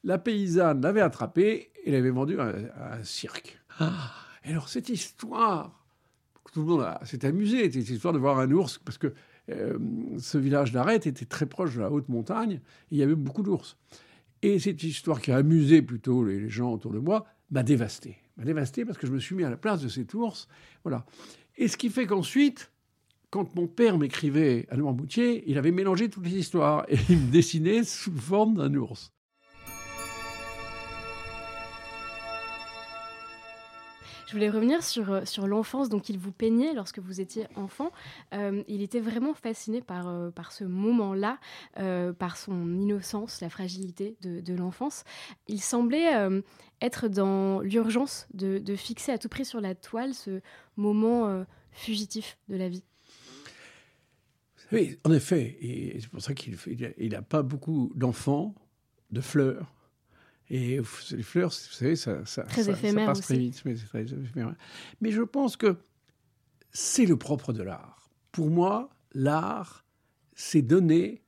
La 0.03 0.19
paysanne 0.19 0.83
l'avait 0.83 1.01
attrapé 1.01 1.71
et 1.85 1.93
l'avait 1.93 2.11
vendu 2.11 2.41
à, 2.41 2.95
un 2.95 3.05
cirque. 3.05 3.61
Ah, 3.79 4.11
et 4.45 4.51
alors 4.51 4.69
cette 4.69 4.89
histoire, 4.89 5.87
tout 6.53 6.63
le 6.63 6.67
monde 6.67 6.89
s'est 7.05 7.25
amusé, 7.25 7.71
cette 7.71 7.89
histoire 7.89 8.13
de 8.13 8.19
voir 8.19 8.41
un 8.41 8.51
ours, 8.51 8.79
parce 8.79 8.99
que 8.99 9.15
euh, 9.49 9.79
ce 10.19 10.39
village 10.39 10.73
d'Arrête 10.73 11.07
était 11.07 11.25
très 11.25 11.47
proche 11.47 11.77
de 11.77 11.81
la 11.83 11.91
haute 11.93 12.09
montagne, 12.09 12.55
et 12.55 12.61
il 12.91 12.99
y 12.99 13.05
avait 13.05 13.15
beaucoup 13.15 13.45
d'ours. 13.45 13.77
Et 14.43 14.59
cette 14.59 14.83
histoire 14.83 15.21
qui 15.21 15.31
a 15.31 15.37
amusé 15.37 15.83
plutôt 15.83 16.25
les 16.25 16.49
gens 16.49 16.73
autour 16.73 16.91
de 16.91 16.99
moi 16.99 17.27
m'a 17.53 17.63
dévasté 17.63 18.22
m'a 18.37 18.45
dévasté 18.45 18.85
parce 18.85 18.99
que 18.99 19.07
je 19.07 19.13
me 19.13 19.19
suis 19.19 19.35
mis 19.35 19.45
à 19.45 19.51
la 19.51 19.57
place 19.57 19.83
de 19.83 19.89
cet 19.89 20.15
ours. 20.15 20.49
Voilà. 20.85 21.05
Et 21.57 21.69
ce 21.69 21.77
qui 21.77 21.91
fait 21.91 22.07
qu'ensuite, 22.07 22.71
quand 23.31 23.55
mon 23.55 23.67
père 23.67 23.99
m'écrivait 23.99 24.67
à 24.71 24.77
Noirmoutier, 24.77 25.45
il 25.47 25.59
avait 25.59 25.71
mélangé 25.71 26.09
toutes 26.09 26.27
les 26.27 26.37
histoires 26.37 26.85
et 26.89 26.97
il 27.09 27.19
me 27.19 27.31
dessinait 27.31 27.85
sous 27.85 28.17
forme 28.17 28.57
d'un 28.57 28.75
ours. 28.75 29.13
Je 34.33 34.39
voulais 34.39 34.49
revenir 34.49 34.83
sur, 34.83 35.13
euh, 35.13 35.25
sur 35.27 35.47
l'enfance 35.47 35.91
dont 35.91 36.01
il 36.01 36.17
vous 36.17 36.33
peignait 36.33 36.73
lorsque 36.73 37.01
vous 37.01 37.21
étiez 37.21 37.45
enfant. 37.55 37.93
Euh, 38.33 38.63
il 38.67 38.81
était 38.81 38.99
vraiment 38.99 39.35
fasciné 39.35 39.83
par, 39.83 40.09
euh, 40.09 40.31
par 40.31 40.53
ce 40.53 40.65
moment-là, 40.65 41.39
par 42.19 42.39
son 42.39 42.81
innocence, 42.81 43.43
la 43.43 43.51
fragilité 43.51 44.17
de, 44.23 44.55
l'enfance. 44.55 45.05
Il 45.49 45.61
semblait 45.61 46.15
être 46.81 47.09
dans 47.09 47.61
l'urgence 47.61 48.27
de, 48.33 48.57
de, 48.57 48.75
fixer 48.75 49.13
à 49.13 49.19
tout 49.19 49.29
prix 49.29 49.45
sur 49.45 49.61
la 49.61 49.75
toile 49.75 50.15
ce 50.15 50.41
moment 50.79 51.45
fugitif 51.71 52.39
de 52.49 52.57
la 52.57 52.71
vie. 52.71 52.85
Oui, 54.73 54.99
en 55.05 55.13
effet. 55.13 55.59
Et 55.61 56.01
c'est 56.01 56.09
pour 56.09 56.23
ça 56.23 56.33
qu'il 56.33 56.57
n'a 57.11 57.23
pas 57.23 57.43
beaucoup 57.43 57.93
d'enfants, 57.95 58.55
de 59.11 59.21
fleurs 59.21 59.75
et 60.51 60.81
les 61.13 61.23
fleurs, 61.23 61.51
vous 61.51 61.75
savez, 61.75 61.97
ça, 61.97 62.27
ça, 62.27 62.43
très 62.43 62.65
ça, 62.65 62.73
passe 62.73 63.21
très 63.21 63.39
vite. 63.39 63.63
Mais, 63.65 63.75
très 63.75 64.05
mais 65.01 65.11
je 65.11 65.23
pense 65.23 65.57
que 65.57 65.77
c'est 66.71 67.07
le 67.07 67.17
propre 67.17 67.53
de 67.53 67.63
l'art. 67.63 68.11
Pour 68.33 68.51
moi, 68.51 68.91
l'art, 69.13 69.85
c'est 70.35 70.63
donner 70.63 71.23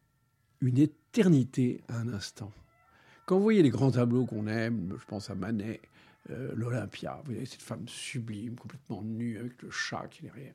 une 0.60 0.78
éternité 0.78 1.82
à 1.88 1.98
un 1.98 2.08
instant. 2.08 2.52
Quand 3.26 3.36
vous 3.36 3.42
voyez 3.42 3.62
les 3.62 3.70
grands 3.70 3.92
tableaux 3.92 4.26
qu'on 4.26 4.46
aime, 4.46 4.94
je 4.98 5.04
pense 5.06 5.30
à 5.30 5.34
Manet, 5.34 5.80
euh, 6.30 6.52
l'Olympia, 6.54 7.16
vous 7.24 7.32
voyez 7.32 7.46
cette 7.46 7.62
femme 7.62 7.86
sublime, 7.88 8.56
complètement 8.56 9.02
nue, 9.02 9.38
avec 9.38 9.62
le 9.62 9.70
chat 9.70 10.06
qui 10.08 10.24
est 10.24 10.28
derrière. 10.28 10.54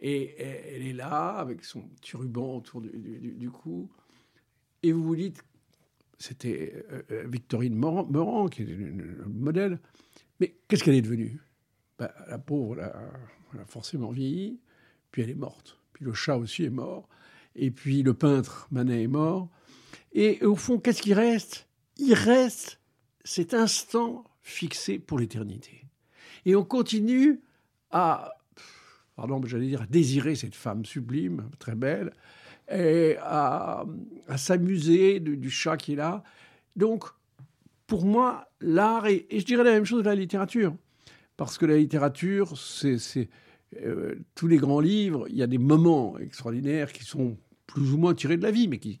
Et, 0.00 0.40
elle 0.40 0.82
est 0.82 0.92
là, 0.92 1.36
avec 1.36 1.64
son 1.64 1.82
petit 1.82 2.16
ruban 2.16 2.56
autour 2.56 2.80
du, 2.80 2.90
du 2.90 3.50
cou. 3.50 3.88
Et 4.82 4.92
vous 4.92 5.02
vous 5.02 5.16
dites, 5.16 5.44
c'était 6.18 6.84
euh, 6.90 7.02
euh, 7.10 7.24
Victorine 7.26 7.74
Morand, 7.74 8.48
qui 8.48 8.62
est 8.62 8.66
une, 8.66 9.24
modèle. 9.28 9.78
Mais 10.40 10.56
qu'est-ce 10.68 10.84
qu'elle 10.84 10.94
est 10.94 11.02
devenue? 11.02 11.40
Bah, 11.98 12.14
la 12.28 12.38
pauvre, 12.38 12.76
elle 13.52 13.60
a, 13.60 13.64
forcément 13.66 14.10
vieilli, 14.10 14.60
puis 15.10 15.22
elle 15.22 15.30
est 15.30 15.34
morte. 15.34 15.78
Puis 15.92 16.04
le 16.04 16.12
chat 16.12 16.36
aussi 16.36 16.64
est 16.64 16.70
mort. 16.70 17.08
Et 17.56 17.70
puis 17.70 18.02
le 18.02 18.14
peintre 18.14 18.66
Manet 18.70 19.04
est 19.04 19.08
mort. 19.08 19.48
Et 20.12 20.44
au 20.44 20.56
fond, 20.56 20.78
qu'est-ce 20.78 21.02
qui 21.02 21.14
reste? 21.14 21.68
Il 21.98 22.14
reste 22.14 22.80
cet 23.24 23.54
instant 23.54 24.24
fixé 24.42 24.98
pour 24.98 25.18
l'éternité. 25.18 25.84
Et 26.44 26.56
on 26.56 26.64
continue 26.64 27.40
à, 27.90 28.34
pardon, 29.16 29.40
j'allais 29.44 29.68
dire, 29.68 29.82
à 29.82 29.86
désirer 29.86 30.34
cette 30.34 30.54
femme 30.54 30.84
sublime, 30.84 31.48
très 31.58 31.74
belle, 31.74 32.12
et 32.70 33.16
à, 33.20 33.84
s'amuser 34.36 35.20
du, 35.20 35.50
chat 35.50 35.76
qui 35.76 35.92
est 35.92 35.96
là. 35.96 36.22
Donc, 36.76 37.04
pour 37.86 38.04
moi, 38.04 38.48
l'art, 38.60 39.06
et, 39.06 39.26
je 39.30 39.44
dirais 39.44 39.64
la 39.64 39.72
même 39.72 39.84
chose 39.84 40.02
de 40.02 40.08
la 40.08 40.14
littérature, 40.14 40.74
parce 41.36 41.58
que 41.58 41.66
la 41.66 41.76
littérature, 41.76 42.56
c'est 42.58 43.28
euh, 43.82 44.14
tous 44.34 44.46
les 44.46 44.56
grands 44.56 44.80
livres, 44.80 45.26
il 45.28 45.36
y 45.36 45.42
a 45.42 45.46
des 45.46 45.58
moments 45.58 46.18
extraordinaires 46.18 46.92
qui 46.92 47.04
sont 47.04 47.36
plus 47.66 47.92
ou 47.92 47.98
moins 47.98 48.14
tirés 48.14 48.36
de 48.36 48.42
la 48.42 48.50
vie, 48.50 48.68
mais 48.68 48.78
qui, 48.78 49.00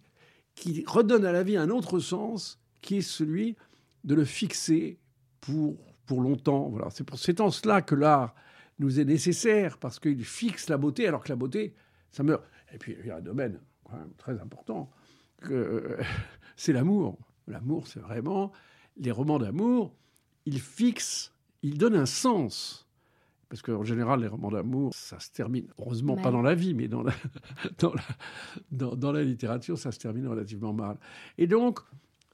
redonnent 0.86 1.26
à 1.26 1.32
la 1.32 1.42
vie 1.42 1.56
un 1.56 1.70
autre 1.70 1.98
sens, 1.98 2.60
qui 2.80 2.98
est 2.98 3.02
celui 3.02 3.56
de 4.04 4.14
le 4.14 4.24
fixer 4.24 4.98
pour, 5.40 5.76
pour 6.06 6.20
longtemps. 6.20 6.68
Voilà. 6.68 6.88
C'est, 6.90 7.04
pour, 7.04 7.18
c'est 7.18 7.40
en 7.40 7.50
cela 7.50 7.82
que 7.82 7.94
l'art 7.94 8.34
nous 8.78 9.00
est 9.00 9.04
nécessaire, 9.04 9.78
parce 9.78 9.98
qu'il 9.98 10.24
fixe 10.24 10.68
la 10.68 10.76
beauté, 10.76 11.06
alors 11.08 11.22
que 11.22 11.28
la 11.28 11.36
beauté, 11.36 11.74
ça 12.10 12.22
meurt. 12.22 12.44
Et 12.74 12.78
puis, 12.78 12.96
il 13.00 13.06
y 13.06 13.10
a 13.10 13.16
un 13.16 13.22
domaine 13.22 13.60
quand 13.84 13.96
même 13.96 14.12
très 14.18 14.38
important, 14.40 14.90
que, 15.38 15.98
c'est 16.56 16.72
l'amour. 16.72 17.18
L'amour, 17.46 17.86
c'est 17.86 18.00
vraiment... 18.00 18.52
Les 18.96 19.10
romans 19.10 19.38
d'amour, 19.38 19.94
ils 20.46 20.60
fixent, 20.60 21.32
ils 21.62 21.78
donnent 21.78 21.96
un 21.96 22.06
sens. 22.06 22.88
Parce 23.48 23.60
qu'en 23.60 23.84
général, 23.84 24.20
les 24.20 24.28
romans 24.28 24.50
d'amour, 24.50 24.92
ça 24.94 25.18
se 25.18 25.30
termine, 25.30 25.66
heureusement 25.78 26.16
pas 26.16 26.30
dans 26.30 26.42
la 26.42 26.54
vie, 26.54 26.74
mais 26.74 26.88
dans 26.88 27.02
la, 27.02 27.12
dans, 27.78 27.92
la, 27.92 28.02
dans, 28.70 28.94
dans 28.94 29.12
la 29.12 29.22
littérature, 29.22 29.78
ça 29.78 29.92
se 29.92 29.98
termine 29.98 30.26
relativement 30.26 30.72
mal. 30.72 30.98
Et 31.38 31.46
donc, 31.46 31.80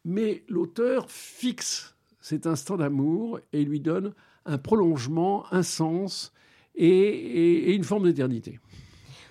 mais 0.04 0.44
l'auteur 0.49 1.11
fixe 1.11 1.97
cet 2.20 2.47
instant 2.47 2.76
d'amour 2.76 3.40
et 3.52 3.64
lui 3.64 3.80
donne 3.80 4.14
un 4.47 4.59
prolongement, 4.59 5.47
un 5.52 5.62
sens 5.62 6.32
et, 6.75 7.75
une 7.75 7.85
forme 7.85 8.04
d'éternité. 8.04 8.59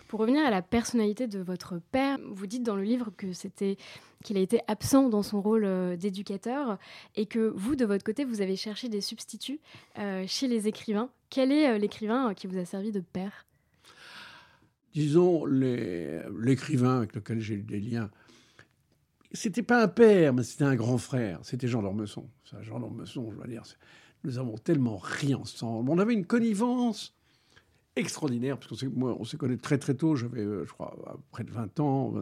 Pour 0.09 0.21
revenir 0.21 0.43
à 0.43 0.49
la 0.49 0.63
personnalité 0.63 1.27
de 1.27 1.37
votre 1.37 1.79
père, 1.91 2.17
vous 2.31 2.47
dites 2.47 2.63
dans 2.63 2.75
le 2.75 2.81
livre 2.81 3.11
que 3.15 3.31
c'était 3.31 3.77
qu'il 4.23 4.37
a 4.37 4.39
été 4.39 4.59
absent 4.67 5.07
dans 5.07 5.21
son 5.21 5.39
rôle 5.39 5.65
euh, 5.65 5.95
d'éducateur 5.95 6.79
et 7.15 7.27
que 7.27 7.53
vous, 7.55 7.75
de 7.75 7.85
votre 7.85 8.03
côté, 8.03 8.25
vous 8.25 8.41
avez 8.41 8.55
cherché 8.55 8.89
des 8.89 9.01
substituts 9.01 9.59
euh, 9.99 10.23
chez 10.25 10.47
les 10.47 10.67
écrivains. 10.67 11.11
Quel 11.29 11.51
est 11.51 11.69
euh, 11.69 11.77
l'écrivain 11.77 12.33
qui 12.33 12.47
vous 12.47 12.57
a 12.57 12.65
servi 12.65 12.91
de 12.91 13.01
père? 13.01 13.45
Disons 14.95 15.45
l'écrivain 15.45 16.97
avec 16.97 17.13
lequel 17.13 17.39
j'ai 17.39 17.53
eu 17.53 17.63
des 17.63 17.79
liens 17.79 18.09
c'était 19.31 19.61
pas 19.61 19.83
un 19.83 19.87
père, 19.87 20.33
mais 20.33 20.41
c'était 20.41 20.63
un 20.63 20.75
grand 20.75 20.97
frère. 20.97 21.37
C'était 21.43 21.67
Jean 21.67 21.83
d'Ormesson. 21.83 22.27
Jean 22.61 22.79
d'Ormesson, 22.79 23.29
je 23.29 23.35
dois 23.35 23.45
dire, 23.45 23.61
nous 24.23 24.39
avons 24.39 24.57
tellement 24.57 24.97
ri 24.97 25.35
ensemble. 25.35 25.91
On 25.91 25.99
avait 25.99 26.15
une 26.15 26.25
connivence 26.25 27.13
extraordinaire, 27.99 28.57
parce 28.57 28.81
que 28.81 28.87
moi, 28.87 29.15
on 29.19 29.23
s'est 29.23 29.37
connus 29.37 29.57
très 29.57 29.77
très 29.77 29.93
tôt, 29.93 30.15
j'avais, 30.15 30.41
euh, 30.41 30.65
je 30.65 30.71
crois, 30.71 30.95
près 31.31 31.43
de 31.43 31.51
20 31.51 31.79
ans. 31.79 32.13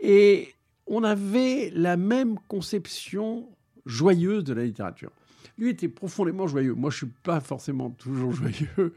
Et 0.00 0.54
on 0.86 1.04
avait 1.04 1.70
la 1.74 1.96
même 1.96 2.38
conception 2.48 3.48
joyeuse 3.86 4.44
de 4.44 4.52
la 4.52 4.64
littérature. 4.64 5.10
Lui 5.56 5.70
était 5.70 5.88
profondément 5.88 6.46
joyeux. 6.46 6.74
Moi, 6.74 6.90
je 6.90 6.98
suis 6.98 7.12
pas 7.22 7.40
forcément 7.40 7.90
toujours 7.90 8.32
joyeux. 8.32 8.94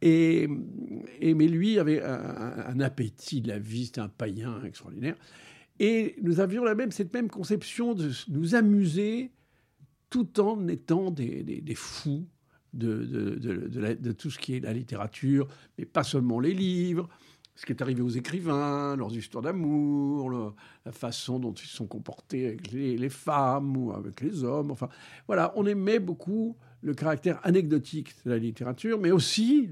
Et, 0.00 0.48
mais 1.20 1.46
lui 1.46 1.78
avait 1.78 2.02
un, 2.02 2.80
appétit 2.80 3.40
de 3.40 3.48
la 3.48 3.60
vie, 3.60 3.86
c'était 3.86 4.00
un 4.00 4.08
païen 4.08 4.62
extraordinaire. 4.64 5.14
Et 5.78 6.16
nous 6.22 6.40
avions 6.40 6.64
la 6.64 6.74
même, 6.74 6.90
cette 6.90 7.14
même 7.14 7.30
conception 7.30 7.94
de 7.94 8.10
nous 8.28 8.54
amuser 8.56 9.30
tout 10.10 10.40
en 10.40 10.66
étant 10.68 11.10
des, 11.10 11.62
fous 11.76 12.26
de, 12.72 14.12
tout 14.12 14.30
ce 14.30 14.38
qui 14.38 14.56
est 14.56 14.60
la 14.60 14.72
littérature, 14.72 15.48
mais 15.78 15.84
pas 15.84 16.04
seulement 16.04 16.40
les 16.40 16.54
livres, 16.54 17.08
ce 17.54 17.66
qui 17.66 17.72
est 17.72 17.82
arrivé 17.82 18.02
aux 18.02 18.08
écrivains, 18.08 18.96
leurs 18.96 19.14
histoires 19.14 19.42
d'amour, 19.42 20.54
la 20.84 20.92
façon 20.92 21.38
dont 21.38 21.52
ils 21.52 21.68
sont 21.68 21.86
comportés 21.86 22.46
avec 22.46 22.72
les, 22.72 23.08
femmes 23.08 23.76
ou 23.76 23.92
avec 23.92 24.20
les 24.20 24.42
hommes. 24.42 24.70
Enfin, 24.70 24.88
voilà, 25.26 25.52
on 25.56 25.66
aimait 25.66 25.98
beaucoup 25.98 26.56
le 26.80 26.94
caractère 26.94 27.40
anecdotique 27.44 28.14
de 28.24 28.30
la 28.30 28.38
littérature, 28.38 28.98
mais 28.98 29.10
aussi, 29.10 29.68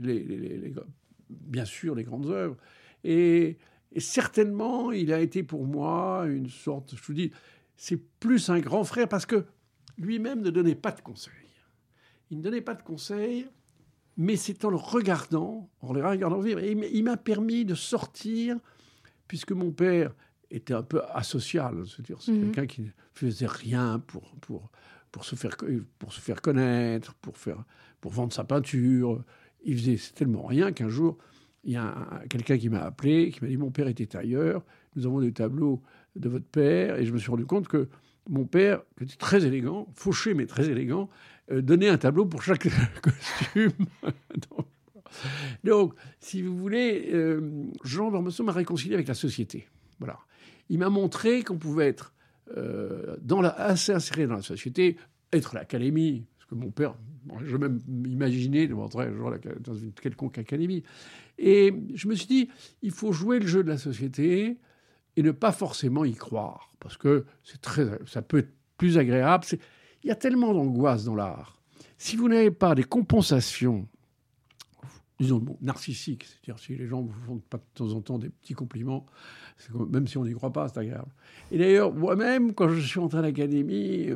bien 1.28 1.64
sûr, 1.64 1.94
les 1.94 2.04
grandes 2.04 2.26
œuvres. 2.26 2.56
Et 3.02 3.56
et 3.92 4.00
certainement, 4.00 4.92
il 4.92 5.12
a 5.12 5.20
été 5.20 5.42
pour 5.42 5.66
moi 5.66 6.24
une 6.28 6.48
sorte, 6.48 6.94
je 6.96 7.02
vous 7.02 7.14
dis, 7.14 7.32
c'est 7.76 7.96
plus 7.96 8.48
un 8.50 8.60
grand 8.60 8.84
frère 8.84 9.08
parce 9.08 9.26
que 9.26 9.44
lui-même 9.98 10.42
ne 10.42 10.50
donnait 10.50 10.76
pas 10.76 10.92
de 10.92 11.00
conseils. 11.00 11.32
Il 12.30 12.38
ne 12.38 12.42
donnait 12.42 12.60
pas 12.60 12.74
de 12.74 12.82
conseils, 12.82 13.48
mais 14.16 14.36
c'est 14.36 14.64
en 14.64 14.70
le 14.70 14.76
regardant, 14.76 15.68
en 15.80 15.92
le 15.92 16.06
regardant 16.06 16.40
vivre. 16.40 16.60
Et 16.60 16.72
il 16.72 17.04
m'a 17.04 17.16
permis 17.16 17.64
de 17.64 17.74
sortir, 17.74 18.56
puisque 19.26 19.52
mon 19.52 19.72
père 19.72 20.14
était 20.50 20.74
un 20.74 20.82
peu 20.82 21.02
asocial, 21.12 21.86
c'est-à-dire 21.86 22.20
c'est 22.20 22.32
mhm. 22.32 22.52
quelqu'un 22.52 22.66
qui 22.66 22.82
ne 22.82 22.88
faisait 23.14 23.46
rien 23.46 23.98
pour, 24.06 24.34
pour, 24.40 24.70
pour, 25.12 25.24
se 25.24 25.36
faire, 25.36 25.56
pour 25.98 26.12
se 26.12 26.20
faire 26.20 26.42
connaître, 26.42 27.14
pour, 27.14 27.36
faire, 27.36 27.64
pour 28.00 28.12
vendre 28.12 28.32
sa 28.32 28.44
peinture. 28.44 29.22
Il 29.62 29.78
faisait 29.78 29.98
tellement 30.14 30.44
rien 30.44 30.72
qu'un 30.72 30.88
jour, 30.88 31.18
il 31.64 31.72
y 31.72 31.76
a 31.76 32.22
quelqu'un 32.28 32.58
qui 32.58 32.68
m'a 32.68 32.80
appelé, 32.80 33.30
qui 33.30 33.42
m'a 33.42 33.48
dit 33.48 33.56
Mon 33.56 33.70
père 33.70 33.88
était 33.88 34.16
ailleurs, 34.16 34.64
nous 34.96 35.06
avons 35.06 35.20
des 35.20 35.32
tableaux 35.32 35.82
de 36.16 36.28
votre 36.28 36.46
père. 36.46 36.96
Et 36.96 37.04
je 37.04 37.12
me 37.12 37.18
suis 37.18 37.30
rendu 37.30 37.46
compte 37.46 37.68
que 37.68 37.88
mon 38.28 38.44
père, 38.44 38.82
qui 38.96 39.04
était 39.04 39.16
très 39.16 39.44
élégant, 39.44 39.86
fauché 39.94 40.34
mais 40.34 40.46
très 40.46 40.68
élégant, 40.68 41.08
euh, 41.50 41.62
donnait 41.62 41.88
un 41.88 41.98
tableau 41.98 42.26
pour 42.26 42.42
chaque 42.42 42.68
costume. 43.02 43.86
donc, 45.64 45.94
si 46.20 46.42
vous 46.42 46.56
voulez, 46.56 47.10
euh, 47.12 47.66
Jean 47.84 48.10
d'Ormesson 48.10 48.44
m'a 48.44 48.52
réconcilié 48.52 48.94
avec 48.94 49.08
la 49.08 49.14
société. 49.14 49.68
Voilà. 49.98 50.18
Il 50.68 50.78
m'a 50.78 50.88
montré 50.88 51.42
qu'on 51.42 51.58
pouvait 51.58 51.88
être 51.88 52.14
euh, 52.56 53.16
dans 53.22 53.40
la, 53.40 53.50
assez 53.50 53.92
inséré 53.92 54.26
dans 54.26 54.36
la 54.36 54.42
société, 54.42 54.96
être 55.32 55.54
à 55.54 55.60
l'académie, 55.60 56.24
parce 56.38 56.50
que 56.50 56.54
mon 56.54 56.70
père, 56.70 56.94
je 57.44 57.56
même 57.56 57.80
imaginé 58.06 58.66
de 58.66 58.74
rentrer 58.74 59.08
dans 59.60 59.74
une 59.74 59.92
quelconque 59.92 60.38
académie. 60.38 60.82
Et 61.38 61.74
je 61.94 62.08
me 62.08 62.14
suis 62.14 62.26
dit, 62.26 62.48
il 62.82 62.90
faut 62.90 63.12
jouer 63.12 63.38
le 63.38 63.46
jeu 63.46 63.62
de 63.62 63.68
la 63.68 63.78
société 63.78 64.56
et 65.16 65.22
ne 65.22 65.30
pas 65.30 65.52
forcément 65.52 66.04
y 66.04 66.14
croire, 66.14 66.72
parce 66.80 66.96
que 66.96 67.24
c'est 67.44 67.60
très, 67.60 67.86
ça 68.06 68.22
peut 68.22 68.38
être 68.38 68.52
plus 68.78 68.98
agréable. 68.98 69.44
Il 70.02 70.08
y 70.08 70.10
a 70.10 70.16
tellement 70.16 70.52
d'angoisse 70.52 71.04
dans 71.04 71.14
l'art. 71.14 71.60
Si 71.98 72.16
vous 72.16 72.28
n'avez 72.28 72.50
pas 72.50 72.74
des 72.74 72.84
compensations, 72.84 73.86
disons 75.18 75.44
narcissiques, 75.60 76.24
c'est-à-dire 76.24 76.58
si 76.58 76.76
les 76.76 76.86
gens 76.86 77.02
vous 77.02 77.12
font 77.26 77.38
pas 77.50 77.58
de 77.58 77.62
temps 77.74 77.92
en 77.92 78.00
temps 78.00 78.18
des 78.18 78.30
petits 78.30 78.54
compliments, 78.54 79.04
même 79.90 80.06
si 80.06 80.16
on 80.16 80.24
n'y 80.24 80.32
croit 80.32 80.52
pas, 80.52 80.68
c'est 80.68 80.78
agréable. 80.78 81.10
Et 81.50 81.58
d'ailleurs, 81.58 81.92
moi-même, 81.92 82.54
quand 82.54 82.68
je 82.70 82.80
suis 82.80 82.98
entré 82.98 83.18
à 83.18 83.22
l'académie, 83.22 84.06
je 84.06 84.14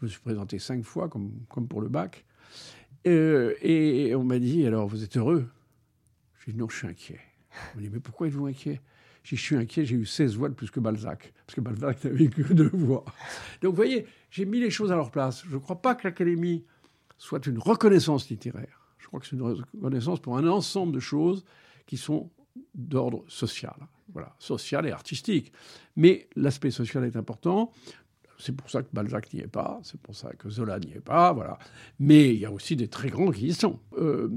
me 0.00 0.08
suis 0.08 0.20
présenté 0.20 0.58
cinq 0.58 0.82
fois, 0.84 1.08
comme, 1.08 1.32
pour 1.68 1.82
le 1.82 1.88
bac, 1.88 2.24
euh, 3.06 3.54
et 3.60 4.14
on 4.14 4.24
m'a 4.24 4.38
dit, 4.38 4.64
alors 4.66 4.86
vous 4.86 5.02
êtes 5.02 5.16
heureux 5.16 5.48
j'ai 6.44 6.52
dit 6.52 6.58
non, 6.58 6.68
je 6.68 6.76
suis 6.76 6.86
inquiet. 6.88 7.20
On 7.74 7.76
m'a 7.76 7.82
dit 7.82 7.90
mais 7.90 8.00
pourquoi 8.00 8.28
êtes-vous 8.28 8.46
inquiet? 8.46 8.80
Je 9.22 9.36
suis 9.36 9.56
inquiet, 9.56 9.84
j'ai 9.84 9.94
eu 9.94 10.04
16 10.04 10.36
voix 10.36 10.48
de 10.48 10.54
plus 10.54 10.70
que 10.70 10.80
Balzac, 10.80 11.32
parce 11.46 11.54
que 11.54 11.60
Balzac 11.60 12.04
n'avait 12.04 12.26
que 12.28 12.52
deux 12.52 12.70
voix. 12.72 13.04
Donc 13.60 13.70
vous 13.70 13.76
voyez, 13.76 14.06
j'ai 14.30 14.44
mis 14.44 14.60
les 14.60 14.70
choses 14.70 14.90
à 14.90 14.96
leur 14.96 15.10
place. 15.10 15.44
Je 15.48 15.54
ne 15.54 15.60
crois 15.60 15.80
pas 15.80 15.94
que 15.94 16.06
l'Académie 16.06 16.64
soit 17.18 17.46
une 17.46 17.58
reconnaissance 17.58 18.28
littéraire. 18.28 18.80
Je 18.98 19.06
crois 19.06 19.20
que 19.20 19.26
c'est 19.26 19.36
une 19.36 19.42
reconnaissance 19.42 20.20
pour 20.20 20.36
un 20.36 20.46
ensemble 20.46 20.92
de 20.92 21.00
choses 21.00 21.44
qui 21.86 21.96
sont 21.96 22.30
d'ordre 22.74 23.24
social. 23.28 23.76
Voilà, 24.12 24.34
social 24.38 24.86
et 24.86 24.90
artistique. 24.90 25.52
Mais 25.96 26.28
l'aspect 26.36 26.70
social 26.70 27.04
est 27.04 27.16
important. 27.16 27.72
C'est 28.38 28.56
pour 28.56 28.68
ça 28.70 28.82
que 28.82 28.88
Balzac 28.92 29.32
n'y 29.32 29.40
est 29.40 29.46
pas, 29.46 29.78
c'est 29.84 30.00
pour 30.00 30.16
ça 30.16 30.32
que 30.32 30.50
Zola 30.50 30.80
n'y 30.80 30.92
est 30.92 31.00
pas, 31.00 31.32
voilà. 31.32 31.58
Mais 32.00 32.34
il 32.34 32.40
y 32.40 32.44
a 32.44 32.50
aussi 32.50 32.74
des 32.74 32.88
très 32.88 33.08
grands 33.08 33.30
qui 33.30 33.46
y 33.46 33.54
sont. 33.54 33.78
Euh, 33.98 34.28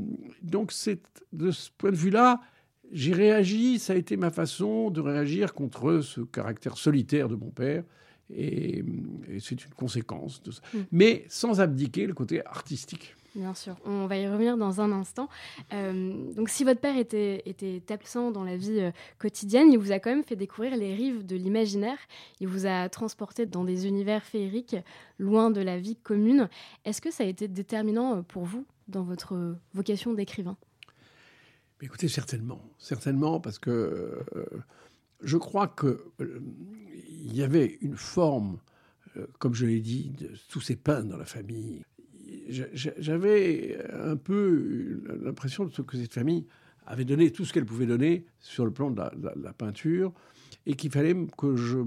donc, 0.44 0.72
de 1.34 1.51
ce 1.51 1.70
point 1.75 1.89
de 1.89 1.96
vue-là, 1.96 2.39
j'ai 2.92 3.13
réagi, 3.13 3.80
ça 3.80 3.94
a 3.94 3.96
été 3.96 4.18
ma 4.18 4.32
façon 4.32 4.89
de 4.89 5.01
réagir 5.01 5.54
contre 5.54 6.01
ce 6.01 6.22
caractère 6.22 6.77
solitaire 6.77 7.30
de 7.30 7.36
mon 7.36 7.50
père. 7.50 7.84
Et, 8.34 8.84
c'est 9.39 9.63
une 9.63 9.74
conséquence 9.74 10.42
de 10.42 10.51
ça. 10.51 10.62
Mm. 10.74 10.80
Mais 10.92 11.25
sans 11.30 11.62
abdiquer 11.62 12.08
le 12.08 12.13
côté 12.13 12.46
artistique. 12.46 13.15
Bien 13.36 13.54
sûr, 13.54 13.75
on 13.84 14.08
va 14.08 14.15
y 14.15 14.27
revenir 14.27 14.56
dans 14.56 14.80
un 14.80 14.94
instant. 14.94 15.27
Euh, 15.74 16.34
donc, 16.34 16.48
si 16.48 16.63
votre 16.63 16.80
père 16.80 16.98
était, 16.98 17.44
était 17.46 17.82
absent 17.92 18.32
dans 18.32 18.46
la 18.46 18.56
vie 18.56 18.80
euh, 18.80 18.92
quotidienne, 19.20 19.74
il 19.74 19.77
vous 19.77 19.92
a 19.92 20.00
quand 20.00 20.10
même 20.10 20.24
fait 20.24 20.38
découvrir 20.38 20.77
les 20.77 20.96
rives 20.96 21.25
de 21.25 21.36
l'imaginaire. 21.36 21.98
Il 22.39 22.48
vous 22.48 22.65
a 22.65 22.88
transporté 22.88 23.46
dans 23.46 23.65
des 23.65 23.88
univers 23.88 24.24
féeriques, 24.24 24.77
loin 25.20 25.51
de 25.51 25.60
la 25.60 25.77
vie 25.77 25.98
commune. 25.98 26.48
Est-ce 26.86 27.01
que 27.01 27.12
ça 27.12 27.25
a 27.25 27.27
été 27.27 27.50
déterminant 27.50 28.15
euh, 28.15 28.22
pour 28.22 28.46
vous 28.46 28.65
dans 28.88 29.04
votre 29.04 29.58
vocation 29.74 30.13
d'écrivain? 30.13 30.56
Écoutez, 31.82 32.08
certainement. 32.08 32.62
Certainement, 32.77 33.39
parce 33.39 33.60
que 33.60 33.70
euh, 34.36 34.46
je 35.22 35.38
crois 35.38 35.67
qu'il 35.67 35.98
euh, 36.22 36.39
y 37.25 37.44
avait 37.44 37.77
une 37.82 37.98
forme, 37.98 38.60
euh, 39.17 39.27
comme 39.39 39.53
je 39.53 39.65
l'ai 39.65 39.82
dit, 39.82 40.12
de 40.17 40.29
tous 40.50 40.62
ces 40.62 40.75
peintres 40.75 41.10
dans 41.10 41.17
la 41.17 41.25
famille. 41.25 41.84
J'avais 42.50 43.77
un 43.91 44.15
peu 44.15 45.01
l'impression 45.22 45.67
que 45.67 45.98
cette 45.98 46.13
famille 46.13 46.46
avait 46.86 47.05
donné 47.05 47.32
tout 47.32 47.46
ce 47.46 47.53
qu'elle 47.53 47.65
pouvait 47.65 47.86
donner 47.86 48.25
sur 48.39 48.65
le 48.65 48.72
plan 48.72 48.91
de 48.91 49.00
la, 49.00 49.53
peinture 49.53 50.13
et 50.65 50.75
qu'il 50.75 50.91
fallait 50.91 51.15
que 51.38 51.55
je, 51.55 51.79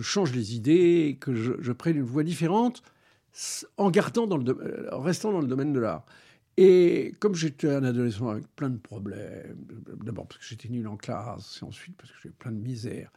change 0.00 0.32
les 0.34 0.54
idées, 0.54 1.16
que 1.20 1.34
je, 1.34 1.72
prenne 1.72 1.96
une 1.96 2.02
voie 2.02 2.22
différente 2.22 2.82
en, 3.76 3.90
gardant 3.90 4.28
en 4.28 5.00
restant 5.00 5.32
dans 5.32 5.40
le 5.40 5.48
domaine 5.48 5.72
de 5.72 5.80
l'art. 5.80 6.04
Et 6.56 7.14
comme 7.18 7.34
j'étais 7.34 7.68
un 7.68 7.82
adolescent 7.82 8.28
avec 8.28 8.46
plein 8.54 8.70
de 8.70 8.78
problèmes, 8.78 9.56
d'abord 10.04 10.26
parce 10.26 10.38
que 10.38 10.46
j'étais 10.46 10.68
nul 10.68 10.86
en 10.86 10.96
classe, 10.96 11.60
et 11.62 11.64
ensuite 11.64 11.96
parce 11.96 12.10
que 12.10 12.16
j'avais 12.22 12.34
plein 12.34 12.52
de 12.52 12.60
misère 12.60 13.10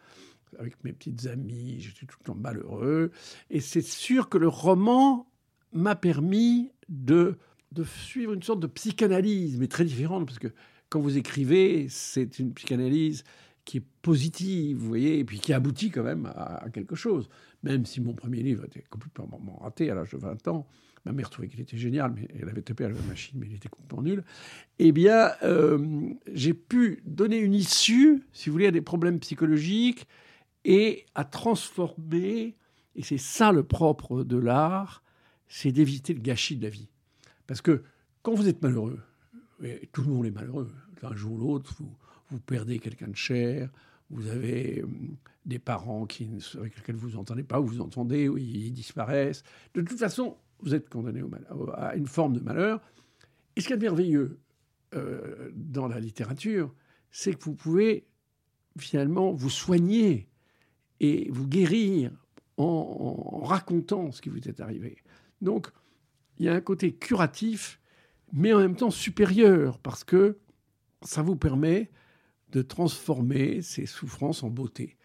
avec 0.59 0.81
mes 0.83 0.93
petites 0.93 1.25
amies, 1.27 1.81
j'étais 1.81 2.05
tout 2.05 2.17
le 2.21 2.25
temps 2.25 2.35
malheureux. 2.35 3.11
Et 3.49 3.59
c'est 3.59 3.81
sûr 3.81 4.29
que 4.29 4.37
le 4.37 4.47
roman 4.47 5.29
m'a 5.73 5.95
permis 5.95 6.71
de, 6.87 7.37
de 7.71 7.83
suivre 7.83 8.33
une 8.33 8.43
sorte 8.43 8.61
de 8.61 8.67
psychanalyse, 8.67 9.57
mais 9.59 9.67
très 9.67 9.85
différente, 9.85 10.25
parce 10.25 10.39
que 10.39 10.47
quand 10.89 10.99
vous 10.99 11.17
écrivez, 11.17 11.87
c'est 11.89 12.39
une 12.39 12.53
psychanalyse 12.53 13.23
qui 13.65 13.77
est 13.77 13.85
positive, 14.01 14.77
vous 14.77 14.87
voyez, 14.87 15.19
et 15.19 15.25
puis 15.25 15.39
qui 15.39 15.51
aboutit 15.51 15.89
quand 15.89 16.03
même 16.03 16.27
à, 16.35 16.67
quelque 16.71 16.95
chose. 16.95 17.27
Même 17.63 17.85
si 17.85 17.99
mon 17.99 18.13
premier 18.13 18.43
livre 18.43 18.65
était 18.65 18.83
complètement 18.89 19.57
raté 19.61 19.89
à 19.89 19.95
l'âge 19.95 20.11
de 20.11 20.17
20 20.17 20.47
ans, 20.47 20.67
ma 21.05 21.12
mère 21.12 21.29
trouvait 21.29 21.47
qu'il 21.47 21.59
était 21.59 21.77
génial, 21.77 22.13
mais 22.15 22.27
elle 22.39 22.50
avait 22.50 22.62
tapé 22.62 22.85
à 22.85 22.89
la 22.89 23.00
machine, 23.03 23.39
mais 23.39 23.47
il 23.47 23.55
était 23.55 23.69
complètement 23.69 24.01
nul. 24.01 24.24
Eh 24.79 24.91
bien, 24.91 25.31
euh, 25.43 26.09
j'ai 26.33 26.53
pu 26.53 27.01
donner 27.05 27.38
une 27.38 27.53
issue, 27.53 28.24
si 28.33 28.50
vous 28.50 28.53
voulez, 28.53 28.67
à 28.67 28.71
des 28.71 28.81
problèmes 28.81 29.19
psychologiques 29.19 30.07
et 30.63 31.05
à 31.13 31.24
transformer, 31.24 32.55
et 32.95 33.03
c'est 33.03 33.19
ça 33.19 33.51
le 33.51 33.63
propre 33.63 34.24
de 34.24 34.38
l'art, 34.38 35.03
c'est 35.47 35.71
d'éviter 35.71 36.13
le 36.13 36.21
gâchis 36.21 36.57
de 36.57 36.63
la 36.63 36.69
vie. 36.69 36.89
Parce 37.45 37.62
que 37.62 37.83
quand 38.24 38.33
vous 38.33 38.47
êtes 38.47 38.63
malheureux, 38.63 39.00
et 39.63 39.88
tout 39.93 40.01
le 40.01 40.09
monde 40.09 40.25
est 40.25 40.31
malheureux, 40.31 40.71
un 41.03 41.15
jour 41.15 41.33
ou 41.33 41.38
l'autre, 41.38 41.75
vous, 41.79 41.95
vous 42.31 42.39
perdez 42.39 42.79
quelqu'un 42.79 43.07
de 43.07 43.15
cher, 43.15 43.69
vous 44.09 44.27
avez 44.27 44.81
euh, 44.81 44.88
des 45.45 45.59
parents 45.59 46.03
avec 46.03 46.75
lesquels 46.77 46.95
vous 46.95 47.12
n'entendez 47.12 47.43
pas, 47.43 47.59
ou 47.59 47.67
vous 47.67 47.81
entendez, 47.81 48.27
ou 48.27 48.38
ils 48.38 48.71
disparaissent. 48.71 49.43
De 49.74 49.81
toute 49.81 50.00
façon, 50.00 50.38
vous 50.59 50.74
êtes 50.74 50.89
condamné 50.89 51.21
à 51.75 51.95
une 51.95 52.07
forme 52.07 52.33
de 52.33 52.39
malheur. 52.39 52.81
Et 53.55 53.62
ce 53.62 53.67
qui 53.67 53.74
est 53.74 53.77
merveilleux 53.77 54.39
euh, 54.95 55.51
dans 55.53 55.88
la 55.88 56.00
littérature, 56.00 56.74
c'est 57.12 57.33
que 57.33 57.43
vous 57.43 57.55
pouvez 57.55 58.07
finalement 58.77 59.31
vous 59.31 59.50
soigner 59.50 60.27
et 61.00 61.29
vous 61.31 61.47
guérir 61.47 62.12
en, 62.57 63.41
racontant 63.43 64.12
ce 64.12 64.21
qui 64.21 64.29
vous 64.29 64.47
est 64.47 64.59
arrivé. 64.59 64.97
Donc, 65.41 65.67
il 66.38 66.45
y 66.45 66.50
a 66.50 66.53
un 66.53 66.62
côté 66.62 66.93
curatif, 66.93 67.79
mais 68.33 68.53
en 68.53 68.59
même 68.59 68.75
temps 68.75 68.91
supérieur, 68.91 69.79
parce 69.79 70.03
que 70.03 70.38
ça 71.01 71.21
vous 71.21 71.35
permet 71.35 71.91
de 72.50 72.62
transformer 72.62 73.62
ces 73.62 73.85
souffrances 73.85 74.43
en 74.43 74.50
beauté, 74.50 74.97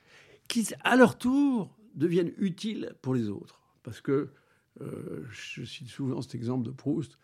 qui 0.48 0.66
à 0.82 0.96
leur 0.96 1.18
tour 1.18 1.76
deviennent 1.94 2.32
utiles 2.38 2.94
pour 3.02 3.14
les 3.14 3.28
autres. 3.28 3.60
Parce 3.82 4.00
que 4.00 4.32
euh, 4.80 5.24
je 5.30 5.64
cite 5.64 5.88
souvent 5.88 6.22
cet 6.22 6.34
exemple 6.34 6.64
de 6.64 6.70
Proust 6.70 7.18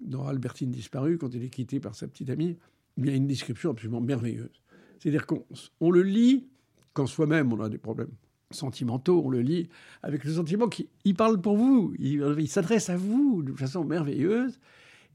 dans 0.00 0.26
Albertine 0.26 0.70
disparue, 0.70 1.18
quand 1.18 1.32
il 1.34 1.44
est 1.44 1.50
quitté 1.50 1.80
par 1.80 1.94
sa 1.94 2.08
petite 2.08 2.30
amie. 2.30 2.56
Il 2.96 3.06
y 3.06 3.10
a 3.10 3.14
une 3.14 3.26
description 3.26 3.70
absolument 3.70 4.00
merveilleuse. 4.00 4.62
C'est-à-dire 4.98 5.26
qu'on 5.26 5.90
le 5.90 6.02
lit 6.02 6.48
quand 6.92 7.06
soi-même 7.06 7.52
on 7.52 7.60
a 7.60 7.68
des 7.68 7.78
problèmes 7.78 8.10
sentimentaux, 8.50 9.22
on 9.24 9.30
le 9.30 9.40
lit 9.40 9.68
avec 10.02 10.24
le 10.24 10.32
sentiment 10.32 10.68
qu'il 10.68 11.14
parle 11.16 11.40
pour 11.40 11.56
vous, 11.56 11.94
il, 11.98 12.48
s'adresse 12.48 12.90
à 12.90 12.96
vous 12.96 13.42
de 13.42 13.52
façon 13.54 13.84
merveilleuse, 13.84 14.58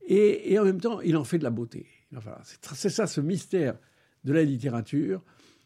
et, 0.08 0.58
en 0.58 0.64
même 0.64 0.80
temps, 0.80 1.02
il 1.02 1.18
en 1.18 1.24
fait 1.24 1.38
de 1.38 1.44
la 1.44 1.50
beauté. 1.50 1.86
C'est 2.74 2.90
ça 2.90 3.08
ce 3.08 3.22
mystère 3.22 3.78
de 4.24 4.34
la 4.34 4.44
littérature, 4.44 5.22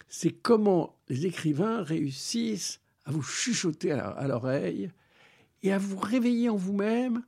c'est 0.08 0.32
comment 0.32 0.98
les 1.08 1.26
écrivains 1.28 1.84
réussissent 1.84 2.82
à 3.06 3.12
vous 3.12 3.22
chuchoter 3.22 3.92
à 3.92 4.28
l'oreille 4.28 4.92
et 5.64 5.72
à 5.72 5.78
vous 5.78 5.98
réveiller 5.98 6.50
en 6.50 6.56
vous-même, 6.56 7.24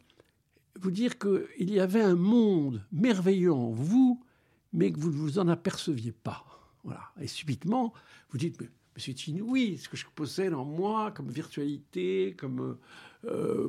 vous 0.80 0.92
dire 0.92 1.18
qu'il 1.18 1.70
y 1.72 1.80
avait 1.80 2.02
un 2.02 2.16
monde 2.16 2.84
merveilleux 2.92 3.54
en 3.54 3.72
vous, 3.72 4.24
mais 4.74 4.92
que 4.92 5.00
vous 5.00 5.12
ne 5.12 5.16
vous 5.16 5.40
en 5.40 5.48
aperceviez 5.48 6.12
pas. 6.12 6.46
Voilà. 6.84 7.12
Et 7.22 7.28
subitement, 7.28 7.94
vous 8.32 8.38
dites, 8.38 8.60
mais, 8.60 8.70
c'est 8.98 9.28
inouï 9.28 9.78
ce 9.78 9.90
que 9.90 9.98
je 9.98 10.06
possède 10.14 10.54
en 10.54 10.66
moi 10.66 11.12
comme 11.12 11.30
virtualité, 11.30 12.36
comme, 12.38 12.78
euh, 13.26 13.68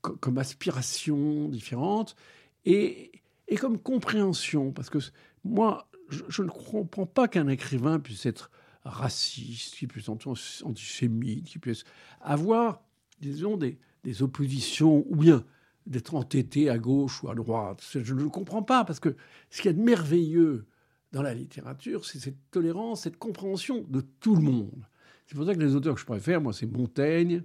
comme, 0.00 0.38
aspiration 0.38 1.48
différente, 1.48 2.16
et, 2.64 3.12
et, 3.48 3.56
comme 3.56 3.78
compréhension. 3.78 4.72
Parce 4.72 4.88
que 4.88 4.98
moi, 5.44 5.88
je, 6.08 6.22
je 6.28 6.42
ne 6.42 6.48
comprends 6.48 7.06
pas 7.06 7.28
qu'un 7.28 7.48
écrivain 7.48 7.98
puisse 7.98 8.24
être 8.24 8.50
raciste, 8.84 9.76
qui 9.76 9.86
puisse 9.86 10.08
être 10.08 10.62
antisémite, 10.64 11.46
qui 11.46 11.58
puisse 11.58 11.84
avoir 12.20 12.83
disons, 13.20 13.56
des, 13.56 13.78
oppositions, 14.22 15.04
ou 15.08 15.16
bien 15.16 15.44
d'être 15.86 16.14
entêté 16.14 16.70
à 16.70 16.78
gauche 16.78 17.22
ou 17.22 17.30
à 17.30 17.34
droite. 17.34 17.84
Je 17.92 18.14
ne 18.14 18.22
le 18.22 18.28
comprends 18.28 18.62
pas, 18.62 18.84
parce 18.84 19.00
que 19.00 19.16
ce 19.50 19.62
qu'il 19.62 19.70
y 19.70 19.74
a 19.74 19.76
de 19.76 19.82
merveilleux 19.82 20.66
dans 21.12 21.22
la 21.22 21.34
littérature, 21.34 22.04
c'est 22.04 22.18
cette 22.18 22.50
tolérance, 22.50 23.02
cette 23.02 23.18
compréhension 23.18 23.84
de 23.88 24.00
tout 24.00 24.34
le 24.34 24.42
monde. 24.42 24.86
C'est 25.26 25.36
pour 25.36 25.46
ça 25.46 25.54
que 25.54 25.60
les 25.60 25.74
auteurs 25.74 25.94
que 25.94 26.00
je 26.00 26.06
préfère, 26.06 26.40
moi, 26.40 26.52
c'est 26.52 26.66
Montaigne, 26.66 27.44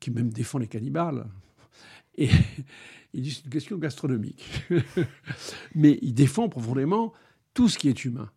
qui 0.00 0.10
même 0.10 0.30
défend 0.30 0.58
les 0.58 0.68
cannibales. 0.68 1.26
Et 2.16 2.28
il 3.12 3.22
dit 3.22 3.30
c'est 3.30 3.44
une 3.44 3.50
question 3.50 3.78
gastronomique. 3.78 4.44
Mais 5.74 5.98
il 6.02 6.14
défend 6.14 6.48
profondément 6.48 7.12
tout 7.54 7.68
ce 7.68 7.78
qui 7.78 7.88
est 7.88 8.04
humain. 8.04 8.30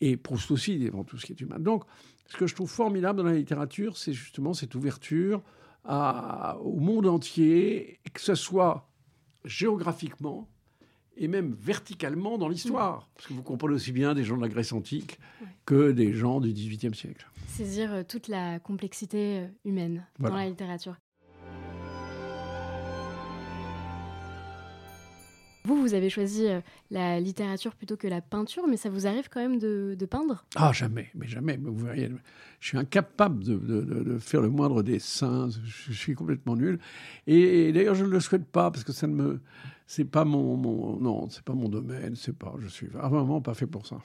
Et 0.00 0.16
Proust 0.16 0.50
aussi 0.50 0.78
défend 0.78 1.04
tout 1.04 1.18
ce 1.18 1.26
qui 1.26 1.32
est 1.32 1.40
humain. 1.40 1.58
Donc, 1.58 1.84
ce 2.26 2.36
que 2.36 2.46
je 2.46 2.54
trouve 2.54 2.70
formidable 2.70 3.18
dans 3.18 3.24
la 3.24 3.34
littérature, 3.34 3.96
c'est 3.96 4.12
justement 4.12 4.52
cette 4.52 4.74
ouverture 4.74 5.42
au 5.88 6.78
monde 6.78 7.06
entier, 7.06 8.00
que 8.12 8.20
ce 8.20 8.34
soit 8.34 8.88
géographiquement 9.44 10.48
et 11.16 11.28
même 11.28 11.54
verticalement 11.58 12.38
dans 12.38 12.48
l'histoire. 12.48 12.98
Mm. 12.98 13.04
Parce 13.14 13.26
que 13.28 13.34
vous 13.34 13.42
comprenez 13.42 13.74
aussi 13.74 13.92
bien 13.92 14.14
des 14.14 14.24
gens 14.24 14.36
de 14.36 14.42
la 14.42 14.48
Grèce 14.48 14.72
antique 14.72 15.18
que 15.64 15.92
des 15.92 16.12
gens 16.12 16.40
du 16.40 16.52
XVIIIe 16.52 16.94
siècle. 16.94 17.26
Saisir 17.48 17.92
euh, 17.92 18.02
toute 18.06 18.28
la 18.28 18.58
complexité 18.58 19.40
euh, 19.40 19.46
humaine 19.64 20.06
dans 20.18 20.34
la 20.34 20.46
littérature. 20.46 20.96
Vous, 25.66 25.74
vous 25.74 25.94
avez 25.94 26.10
choisi 26.10 26.46
euh, 26.46 26.60
la 26.92 27.18
littérature 27.18 27.74
plutôt 27.74 27.96
que 27.96 28.06
la 28.06 28.20
peinture, 28.20 28.68
mais 28.68 28.76
ça 28.76 28.88
vous 28.88 29.08
arrive 29.08 29.28
quand 29.28 29.40
même 29.40 29.58
de, 29.58 29.96
peindre? 30.08 30.44
Ah, 30.54 30.72
jamais, 30.72 31.10
mais 31.16 31.26
jamais. 31.26 31.58
Je 32.60 32.68
suis 32.68 32.78
incapable 32.78 33.42
de, 33.42 34.16
faire 34.20 34.42
le 34.42 34.48
moindre 34.48 34.84
dessin. 34.84 35.48
Je, 35.64 35.92
suis 35.92 36.14
complètement 36.14 36.54
nul. 36.54 36.78
Et, 37.26 37.72
d'ailleurs, 37.72 37.96
je 37.96 38.04
ne 38.04 38.10
le 38.10 38.20
souhaite 38.20 38.46
pas 38.46 38.70
parce 38.70 38.84
que 38.84 38.92
ça 38.92 39.08
ne 39.08 39.14
me, 39.14 39.40
c'est 39.88 40.04
pas 40.04 40.24
mon, 40.24 40.56
mon 40.56 41.00
non, 41.00 41.28
c'est 41.30 41.42
pas 41.42 41.54
mon 41.54 41.68
domaine. 41.68 42.14
C'est 42.14 42.36
pas, 42.36 42.54
je 42.60 42.68
suis 42.68 42.86
vraiment 42.86 43.40
pas 43.40 43.54
fait 43.54 43.66
pour 43.66 43.88
ça. 43.88 43.96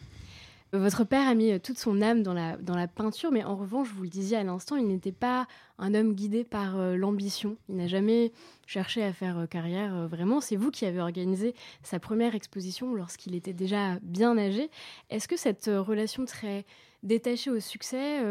Votre 0.73 1.03
père 1.03 1.27
a 1.27 1.35
mis 1.35 1.59
toute 1.59 1.77
son 1.77 2.01
âme 2.01 2.23
dans 2.23 2.33
la, 2.33 2.87
peinture, 2.87 3.29
mais 3.29 3.43
en 3.43 3.57
revanche, 3.57 3.89
vous 3.89 4.03
le 4.03 4.09
disiez 4.09 4.37
à 4.37 4.43
l'instant, 4.43 4.77
il 4.77 4.87
n'était 4.87 5.11
pas 5.11 5.45
un 5.77 5.93
homme 5.93 6.13
guidé 6.13 6.45
par 6.45 6.79
euh, 6.79 6.95
l'ambition. 6.95 7.57
Il 7.67 7.75
n'a 7.75 7.87
jamais 7.87 8.31
cherché 8.67 9.03
à 9.03 9.11
faire 9.11 9.37
euh, 9.37 9.47
carrière 9.47 9.93
euh, 9.93 10.07
vraiment. 10.07 10.39
C'est 10.39 10.55
vous 10.55 10.71
qui 10.71 10.85
avez 10.85 11.01
organisé 11.01 11.55
sa 11.83 11.99
première 11.99 12.35
exposition 12.35 12.93
lorsqu'il 12.93 13.35
était 13.35 13.51
déjà 13.51 13.99
bien 14.01 14.37
âgé. 14.37 14.69
Est-ce 15.09 15.27
que 15.27 15.35
cette 15.35 15.65
relation 15.65 16.23
très 16.23 16.65
détachée 17.03 17.49
au 17.49 17.59
succès 17.59 18.21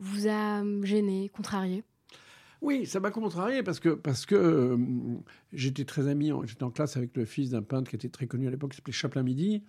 vous 0.00 0.26
a 0.26 0.64
gêné, 0.82 1.28
contrarié? 1.28 1.84
Oui, 2.62 2.86
ça 2.86 3.00
m'a 3.00 3.10
contrarié 3.10 3.62
parce 3.62 3.80
que, 3.80 3.90
parce 3.90 4.24
que 4.24 4.34
euh, 4.34 4.76
j'étais 5.52 5.84
très 5.84 6.08
ami, 6.08 6.32
j'étais 6.44 6.62
en 6.62 6.70
classe 6.70 6.96
avec 6.96 7.16
le 7.16 7.24
fils 7.24 7.50
d'un 7.50 7.62
peintre 7.62 7.90
qui 7.90 7.96
était 7.96 8.08
très 8.08 8.26
connu 8.26 8.46
à 8.46 8.50
l'époque, 8.50 8.70
qui 8.70 8.76
s'appelait 8.76 8.92
Chaplin 8.92 9.22
Midi, 9.22 9.62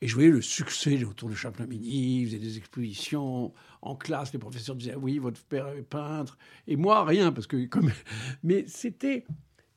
et 0.00 0.08
je 0.08 0.14
voyais 0.14 0.30
le 0.30 0.42
succès 0.42 1.04
autour 1.04 1.28
de 1.28 1.34
Chaplin 1.34 1.66
Midi, 1.66 2.20
il 2.20 2.26
faisait 2.26 2.38
des 2.38 2.58
expositions 2.58 3.52
en 3.80 3.94
classe, 3.94 4.32
les 4.32 4.38
professeurs 4.38 4.74
disaient 4.74 4.96
oui, 4.96 5.18
votre 5.18 5.40
père 5.42 5.68
est 5.68 5.82
peintre, 5.82 6.36
et 6.66 6.76
moi 6.76 7.04
rien, 7.04 7.32
parce 7.32 7.46
que 7.46 7.66
comme... 7.66 7.90
Mais 8.42 8.64
c'était... 8.66 9.24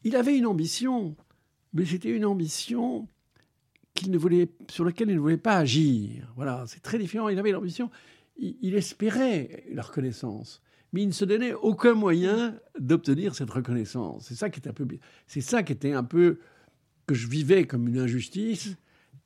Il 0.04 0.15
avait 0.15 0.38
une 0.38 0.45
ambition, 0.45 1.15
mais 1.73 1.84
c'était 1.84 2.12
une 2.12 2.25
ambition 2.25 3.08
qu'il 3.95 4.12
ne 4.12 4.19
voulait, 4.19 4.49
sur 4.69 4.86
laquelle 4.86 5.10
il 5.10 5.15
ne 5.15 5.19
voulait 5.19 5.36
pas 5.36 5.58
agir. 5.58 6.32
Voilà, 6.36 6.63
c'est 6.67 6.82
très 6.82 6.99
différent. 6.99 7.28
Il 7.28 7.39
avait 7.39 7.51
l'ambition, 7.51 7.89
il 8.38 8.75
espérait 8.75 9.65
la 9.71 9.82
reconnaissance 9.82 10.62
mais 10.95 11.01
il 11.01 11.08
ne 11.08 11.12
se 11.12 11.25
donnait 11.25 11.53
aucun 11.53 11.93
moyen 11.93 12.55
d'obtenir 12.79 13.36
cette 13.36 13.49
reconnaissance. 13.49 14.27
C'est 14.29 14.36
ça 14.36 14.49
qui 14.49 14.60
était 14.60 14.69
un 14.69 14.73
peu, 14.73 14.88
c'est 15.27 15.41
ça 15.41 15.62
qui 15.62 15.73
était 15.73 15.91
un 15.91 16.05
peu 16.05 16.39
que 17.05 17.13
je 17.13 17.27
vivais 17.27 17.67
comme 17.67 17.89
une 17.89 17.99
injustice. 17.99 18.77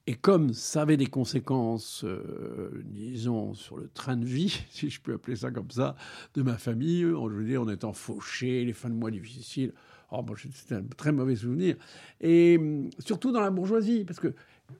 Et 0.07 0.15
comme 0.15 0.51
ça 0.53 0.81
avait 0.81 0.97
des 0.97 1.05
conséquences, 1.05 2.03
euh, 2.05 2.71
disons, 2.85 3.53
sur 3.53 3.77
le 3.77 3.87
train 3.87 4.17
de 4.17 4.25
vie, 4.25 4.59
si 4.71 4.89
je 4.89 4.99
peux 4.99 5.13
appeler 5.13 5.35
ça 5.35 5.51
comme 5.51 5.69
ça, 5.69 5.95
de 6.33 6.41
ma 6.41 6.57
famille, 6.57 7.01
je 7.01 7.35
veux 7.35 7.45
dire, 7.45 7.61
en 7.61 7.69
étant 7.69 7.93
fauché, 7.93 8.65
les 8.65 8.73
fins 8.73 8.89
de 8.89 8.95
mois 8.95 9.11
difficiles, 9.11 9.71
oh, 10.09 10.25
c'était 10.51 10.73
un 10.73 10.83
très 10.97 11.11
mauvais 11.11 11.35
souvenir. 11.35 11.75
Et 12.19 12.57
hum, 12.57 12.89
surtout 12.97 13.31
dans 13.31 13.41
la 13.41 13.51
bourgeoisie, 13.51 14.05
parce 14.05 14.19
que 14.19 14.33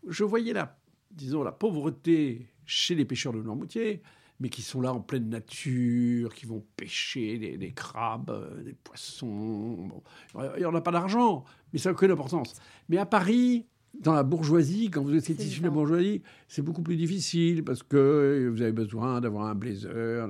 je 0.07 0.23
voyais 0.23 0.53
la, 0.53 0.75
disons, 1.11 1.43
la 1.43 1.51
pauvreté 1.51 2.47
chez 2.65 2.95
les 2.95 3.05
pêcheurs 3.05 3.33
de 3.33 3.43
Noirmoutier, 3.43 4.01
mais 4.39 4.49
qui 4.49 4.61
sont 4.61 4.81
là 4.81 4.93
en 4.93 5.01
pleine 5.01 5.29
nature, 5.29 6.33
qui 6.33 6.45
vont 6.45 6.63
pêcher 6.77 7.57
des, 7.57 7.71
crabes, 7.71 8.29
euh, 8.29 8.63
des 8.63 8.73
poissons. 8.73 10.01
Il 10.35 10.59
n'y 10.59 10.65
en 10.65 10.75
a 10.75 10.81
pas 10.81 10.91
d'argent, 10.91 11.43
mais 11.73 11.79
ça 11.79 11.89
n'a 11.89 11.93
aucune 11.93 12.11
importance. 12.11 12.53
Mais 12.87 12.97
à 12.97 13.05
Paris, 13.05 13.65
dans 13.99 14.13
la 14.13 14.23
bourgeoisie, 14.23 14.89
quand 14.89 15.03
vous 15.03 15.15
êtes 15.15 15.29
issu 15.29 15.59
de 15.59 15.65
la 15.65 15.71
bourgeoisie, 15.71 16.21
c'est 16.47 16.61
beaucoup 16.61 16.81
plus 16.81 16.95
difficile 16.95 17.63
parce 17.63 17.83
que 17.83 18.49
vous 18.51 18.61
avez 18.61 18.71
besoin 18.71 19.19
d'avoir 19.19 19.47
un 19.47 19.55
blazer. 19.55 20.27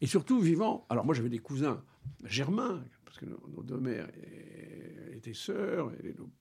Et 0.00 0.06
surtout, 0.06 0.40
vivant. 0.40 0.86
Alors, 0.88 1.04
moi, 1.04 1.14
j'avais 1.14 1.28
des 1.28 1.38
cousins 1.38 1.82
germains, 2.24 2.82
que 3.24 3.54
nos 3.54 3.62
deux 3.62 3.78
mères 3.78 4.08
étaient 5.14 5.34
sœurs, 5.34 5.92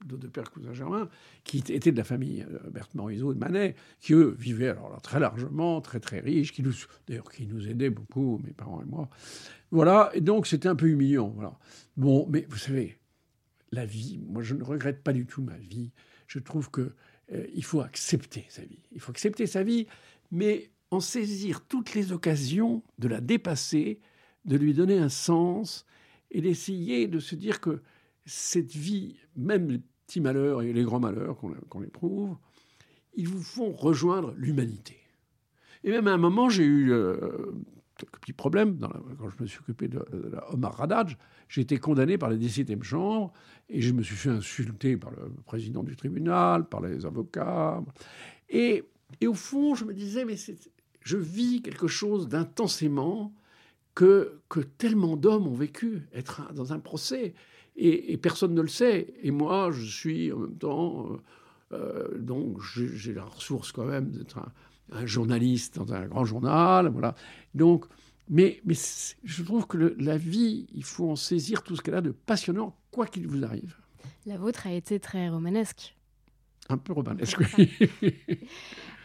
nos 0.09 0.17
deux 0.17 0.29
pères 0.29 0.51
cousins 0.51 0.73
germains, 0.73 1.09
qui 1.43 1.59
étaient 1.59 1.91
de 1.91 1.97
la 1.97 2.03
famille 2.03 2.45
euh, 2.49 2.69
Berthe 2.69 2.95
Morisot 2.95 3.33
de 3.33 3.39
Manet, 3.39 3.75
qui 3.99 4.13
eux 4.13 4.35
vivaient 4.37 4.69
alors 4.69 5.01
très 5.01 5.19
largement, 5.19 5.81
très 5.81 5.99
très 5.99 6.19
riches, 6.19 6.51
qui 6.51 6.63
nous, 6.63 6.73
d'ailleurs, 7.07 7.31
qui 7.31 7.45
nous 7.45 7.67
aidaient 7.67 7.89
beaucoup, 7.89 8.39
mes 8.43 8.53
parents 8.53 8.81
et 8.81 8.85
moi. 8.85 9.09
Voilà, 9.71 10.09
et 10.13 10.21
donc 10.21 10.47
c'était 10.47 10.67
un 10.67 10.75
peu 10.75 10.87
humiliant. 10.87 11.29
Voilà. 11.29 11.57
Bon, 11.97 12.27
mais 12.29 12.45
vous 12.49 12.57
savez, 12.57 12.97
la 13.71 13.85
vie, 13.85 14.19
moi 14.27 14.41
je 14.41 14.55
ne 14.55 14.63
regrette 14.63 15.03
pas 15.03 15.13
du 15.13 15.25
tout 15.25 15.41
ma 15.41 15.57
vie 15.57 15.91
je 16.31 16.39
trouve 16.39 16.71
que 16.71 16.93
euh, 17.33 17.45
il 17.53 17.63
faut 17.63 17.81
accepter 17.81 18.45
sa 18.47 18.61
vie. 18.61 18.79
Il 18.93 19.01
faut 19.01 19.11
accepter 19.11 19.47
sa 19.47 19.63
vie, 19.63 19.87
mais 20.31 20.69
en 20.89 21.01
saisir 21.01 21.65
toutes 21.67 21.93
les 21.93 22.13
occasions 22.13 22.83
de 22.99 23.09
la 23.09 23.19
dépasser, 23.19 23.99
de 24.45 24.55
lui 24.55 24.73
donner 24.73 24.97
un 24.97 25.09
sens 25.09 25.85
et 26.31 26.41
d'essayer 26.41 27.07
de 27.07 27.19
se 27.19 27.35
dire 27.35 27.59
que 27.59 27.81
cette 28.25 28.71
vie, 28.71 29.17
même 29.35 29.69
les 29.69 29.81
petits 30.07 30.21
malheurs 30.21 30.61
et 30.61 30.73
les 30.73 30.83
grands 30.83 30.99
malheurs 30.99 31.37
qu'on 31.69 31.83
éprouve, 31.83 32.37
ils 33.13 33.27
vous 33.27 33.41
font 33.41 33.71
rejoindre 33.71 34.33
l'humanité. 34.37 34.97
Et 35.83 35.91
même 35.91 36.07
à 36.07 36.13
un 36.13 36.17
moment, 36.17 36.49
j'ai 36.49 36.63
eu 36.63 36.91
euh, 36.91 37.15
quelques 37.97 38.19
petits 38.19 38.33
problèmes. 38.33 38.77
quand 39.19 39.29
je 39.29 39.43
me 39.43 39.47
suis 39.47 39.59
occupé 39.59 39.87
de, 39.87 39.99
la 40.31 40.53
Omar 40.53 40.75
Radaj, 40.75 41.17
j'ai 41.49 41.61
été 41.61 41.77
condamné 41.77 42.17
par 42.17 42.29
la 42.29 42.37
17e 42.37 42.83
chambre 42.83 43.33
et 43.67 43.81
je 43.81 43.91
me 43.91 44.03
suis 44.03 44.15
fait 44.15 44.29
insulter 44.29 44.95
par 44.95 45.11
le 45.11 45.29
président 45.45 45.83
du 45.83 45.95
tribunal, 45.95 46.67
par 46.67 46.81
les 46.81 47.05
avocats. 47.05 47.83
Et, 48.49 48.83
et 49.19 49.27
au 49.27 49.33
fond, 49.33 49.75
je 49.75 49.85
me 49.85 49.93
disais, 49.93 50.23
mais 50.23 50.35
je 51.01 51.17
vis 51.17 51.61
quelque 51.61 51.87
chose 51.87 52.27
d'intensément 52.27 53.33
que, 53.95 54.39
que 54.49 54.59
tellement 54.59 55.17
d'hommes 55.17 55.47
ont 55.47 55.53
vécu, 55.53 56.07
être 56.13 56.53
dans 56.53 56.73
un 56.73 56.79
procès, 56.79 57.33
et, 57.75 58.17
personne 58.17 58.53
ne 58.53 58.61
le 58.61 58.67
sait. 58.67 59.13
Et 59.23 59.31
moi, 59.31 59.71
je 59.71 59.85
suis 59.85 60.31
en 60.31 60.39
même 60.39 60.57
temps, 60.57 61.07
euh, 61.11 61.17
euh, 61.73 62.17
donc 62.17 62.59
j'ai 62.61 63.13
la 63.13 63.23
ressource 63.23 63.71
quand 63.71 63.85
même 63.85 64.11
d'être 64.11 64.37
un, 64.37 64.51
un 64.91 65.05
journaliste 65.05 65.77
dans 65.77 65.93
un 65.93 66.05
grand 66.05 66.25
journal, 66.25 66.89
voilà. 66.89 67.15
Donc, 67.55 67.85
mais, 68.29 68.61
mais 68.65 68.75
je 69.23 69.43
trouve 69.43 69.67
que 69.67 69.95
la 69.99 70.17
vie, 70.17 70.67
il 70.73 70.83
faut 70.83 71.09
en 71.09 71.15
saisir 71.15 71.63
tout 71.63 71.75
ce 71.75 71.81
qu'elle 71.81 71.95
a 71.95 72.01
de 72.01 72.11
passionnant, 72.11 72.77
quoi 72.91 73.07
qu'il 73.07 73.27
vous 73.27 73.43
arrive. 73.43 73.75
La 74.25 74.37
vôtre 74.37 74.67
a 74.67 74.71
été 74.71 74.99
très 74.99 75.29
romanesque. 75.29 75.95
Un 76.69 76.77
peu 76.77 76.93
romanesque, 76.93 77.39
oui. 77.57 77.71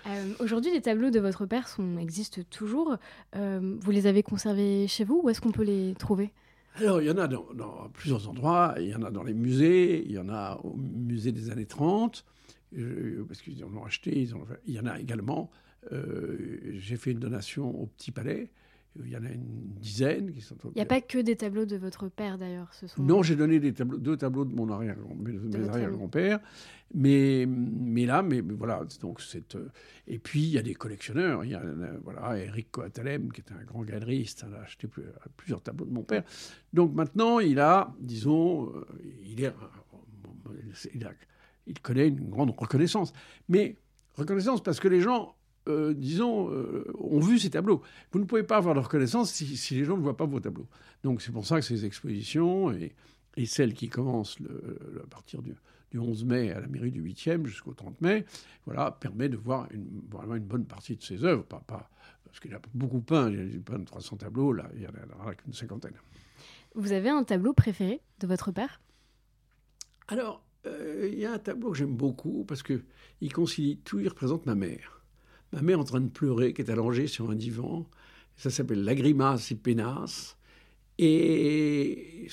Euh, 0.06 0.32
aujourd'hui, 0.38 0.72
les 0.72 0.80
tableaux 0.80 1.10
de 1.10 1.20
votre 1.20 1.46
père 1.46 1.68
sont, 1.68 1.98
existent 1.98 2.42
toujours. 2.50 2.96
Euh, 3.34 3.76
vous 3.80 3.90
les 3.90 4.06
avez 4.06 4.22
conservés 4.22 4.86
chez 4.88 5.04
vous 5.04 5.20
ou 5.24 5.30
est-ce 5.30 5.40
qu'on 5.40 5.52
peut 5.52 5.64
les 5.64 5.94
trouver? 5.98 6.32
Alors, 6.76 7.00
il 7.00 7.08
y 7.08 7.10
en 7.10 7.18
a 7.18 7.26
dans, 7.26 7.88
plusieurs 7.92 8.28
endroits. 8.28 8.74
Il 8.78 8.88
y 8.88 8.94
en 8.94 9.02
a 9.02 9.10
dans 9.10 9.22
les 9.22 9.34
musées, 9.34 10.04
il 10.04 10.12
y 10.12 10.18
en 10.18 10.28
a 10.28 10.60
au 10.62 10.76
musée 10.76 11.32
des 11.32 11.50
années 11.50 11.66
30, 11.66 12.24
euh, 12.76 13.24
parce 13.26 13.40
qu'ils 13.40 13.64
en 13.64 13.74
ont 13.74 13.84
acheté. 13.84 14.28
Il 14.66 14.74
y 14.74 14.80
en 14.80 14.86
a 14.86 15.00
également 15.00 15.50
j'ai 16.72 16.96
fait 16.96 17.12
une 17.12 17.20
donation 17.20 17.70
au 17.80 17.86
Petit 17.86 18.10
Palais. 18.10 18.50
Il 19.04 19.10
y 19.10 19.16
en 19.16 19.24
a 19.24 19.30
une 19.30 19.74
dizaine 19.80 20.32
qui 20.32 20.40
sont. 20.40 20.56
Il 20.64 20.76
n'y 20.76 20.82
a 20.82 20.86
pas 20.86 21.00
que 21.00 21.18
des 21.18 21.36
tableaux 21.36 21.66
de 21.66 21.76
votre 21.76 22.08
père 22.08 22.38
d'ailleurs, 22.38 22.72
ce 22.74 22.86
sont. 22.86 23.02
Non, 23.02 23.22
j'ai 23.22 23.36
donné 23.36 23.60
des 23.60 23.72
tableaux, 23.72 23.98
deux 23.98 24.16
tableaux 24.16 24.44
de 24.44 24.54
mon 24.54 24.70
arrière, 24.70 24.96
mes 25.16 25.68
arrière-grand-père, 25.68 26.40
mais 26.94 27.46
mais 27.46 28.06
là, 28.06 28.22
mais, 28.22 28.40
voilà, 28.40 28.82
donc 29.00 29.20
c'est. 29.20 29.54
Euh, 29.54 29.68
et 30.06 30.18
puis 30.18 30.42
il 30.42 30.50
y 30.50 30.58
a 30.58 30.62
des 30.62 30.74
collectionneurs. 30.74 31.44
Il 31.44 31.50
y 31.50 31.54
a 31.54 31.62
voilà 32.02 32.38
Eric 32.38 32.70
Coatalem 32.70 33.32
qui 33.32 33.40
est 33.40 33.52
un 33.52 33.64
grand 33.64 33.82
galeriste, 33.82 34.44
il 34.48 34.54
a 34.54 34.60
acheté 34.60 34.88
plusieurs 35.36 35.62
tableaux 35.62 35.86
de 35.86 35.92
mon 35.92 36.02
père. 36.02 36.24
Donc 36.72 36.94
maintenant, 36.94 37.40
il 37.40 37.60
a, 37.60 37.94
disons, 38.00 38.72
euh, 38.74 38.86
il 39.24 39.44
est, 39.44 39.52
il, 40.94 41.08
il 41.66 41.80
connaît 41.80 42.08
une 42.08 42.30
grande 42.30 42.54
reconnaissance, 42.56 43.12
mais 43.48 43.76
reconnaissance 44.14 44.62
parce 44.62 44.80
que 44.80 44.88
les 44.88 45.00
gens 45.00 45.36
euh, 45.68 45.94
disons, 45.94 46.50
euh, 46.52 46.84
ont 46.98 47.20
vu 47.20 47.38
ces 47.38 47.50
tableaux. 47.50 47.82
Vous 48.12 48.18
ne 48.18 48.24
pouvez 48.24 48.42
pas 48.42 48.56
avoir 48.56 48.74
de 48.74 48.80
reconnaissance 48.80 49.32
si, 49.32 49.74
les 49.74 49.84
gens 49.84 49.96
ne 49.96 50.02
voient 50.02 50.16
pas 50.16 50.26
vos 50.26 50.40
tableaux. 50.40 50.68
Donc 51.02 51.22
c'est 51.22 51.32
pour 51.32 51.46
ça 51.46 51.56
que 51.56 51.64
ces 51.64 51.84
expositions 51.84 52.72
et, 52.72 52.94
et 53.36 53.46
celles 53.46 53.74
qui 53.74 53.88
commencent 53.88 54.38
le, 54.40 55.02
à 55.02 55.06
partir 55.06 55.42
du, 55.42 55.54
11 55.98 56.26
mai 56.26 56.50
à 56.52 56.60
la 56.60 56.66
mairie 56.66 56.90
du 56.90 57.02
8e 57.02 57.46
jusqu'au 57.46 57.72
30 57.72 58.02
mai, 58.02 58.26
voilà, 58.66 58.90
permet 58.90 59.30
de 59.30 59.36
voir 59.38 59.66
une, 59.70 60.02
vraiment 60.10 60.34
une 60.34 60.44
bonne 60.44 60.66
partie 60.66 60.94
de 60.94 61.02
ses 61.02 61.24
œuvres. 61.24 61.44
Pas, 61.44 61.62
pas, 61.66 61.88
parce 62.24 62.38
qu'il 62.38 62.52
a 62.52 62.60
beaucoup 62.74 63.00
peint, 63.00 63.30
il 63.30 63.56
a 63.56 63.60
peint 63.64 63.82
300 63.82 64.18
tableaux, 64.18 64.52
là, 64.52 64.68
il 64.74 64.82
y 64.82 64.86
en 64.86 64.90
a 65.26 65.34
qu'une 65.34 65.54
cinquantaine. 65.54 65.94
Vous 66.74 66.92
avez 66.92 67.08
un 67.08 67.24
tableau 67.24 67.54
préféré 67.54 68.02
de 68.20 68.26
votre 68.26 68.52
père? 68.52 68.82
Alors, 70.08 70.44
euh, 70.66 71.08
il 71.10 71.18
y 71.18 71.24
a 71.24 71.32
un 71.32 71.38
tableau 71.38 71.70
que 71.70 71.78
j'aime 71.78 71.96
beaucoup 71.96 72.44
parce 72.44 72.62
qu'il 72.62 73.32
concilie 73.32 73.78
tout, 73.78 73.98
il 73.98 74.08
représente 74.08 74.44
ma 74.44 74.54
mère 74.54 74.95
ma 75.52 75.62
mère 75.62 75.80
en 75.80 75.84
train 75.84 76.00
de 76.00 76.08
pleurer, 76.08 76.52
qui 76.52 76.62
est 76.62 76.70
allongée 76.70 77.06
sur 77.06 77.30
un 77.30 77.34
divan. 77.34 77.88
Ça 78.36 78.50
s'appelle 78.50 78.84
La 78.84 78.94
grimace 78.94 79.50
et 79.50 79.54
pénasse. 79.54 80.36
Et 80.98 82.28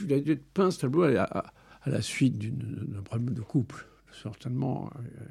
il 0.00 0.12
a 0.12 0.20
dû 0.20 0.32
être 0.32 0.46
peint, 0.52 0.70
ce 0.70 0.80
tableau, 0.80 1.04
à, 1.04 1.52
la 1.86 2.02
suite 2.02 2.38
d'un 2.38 3.02
problème 3.02 3.34
de 3.34 3.40
couple, 3.40 3.86
certainement. 4.22 4.90
Euh, 4.96 5.24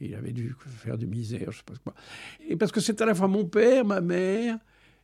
il 0.00 0.14
avait 0.14 0.32
dû 0.32 0.54
faire 0.78 0.98
de 0.98 1.06
misère, 1.06 1.50
je 1.50 1.58
sais 1.58 1.64
pas 1.64 1.74
quoi. 1.82 1.94
Et 2.48 2.56
parce 2.56 2.72
que 2.72 2.80
c'est 2.80 3.00
à 3.00 3.06
la 3.06 3.14
fois 3.14 3.28
mon 3.28 3.44
père, 3.44 3.84
ma 3.84 4.00
mère, 4.00 4.58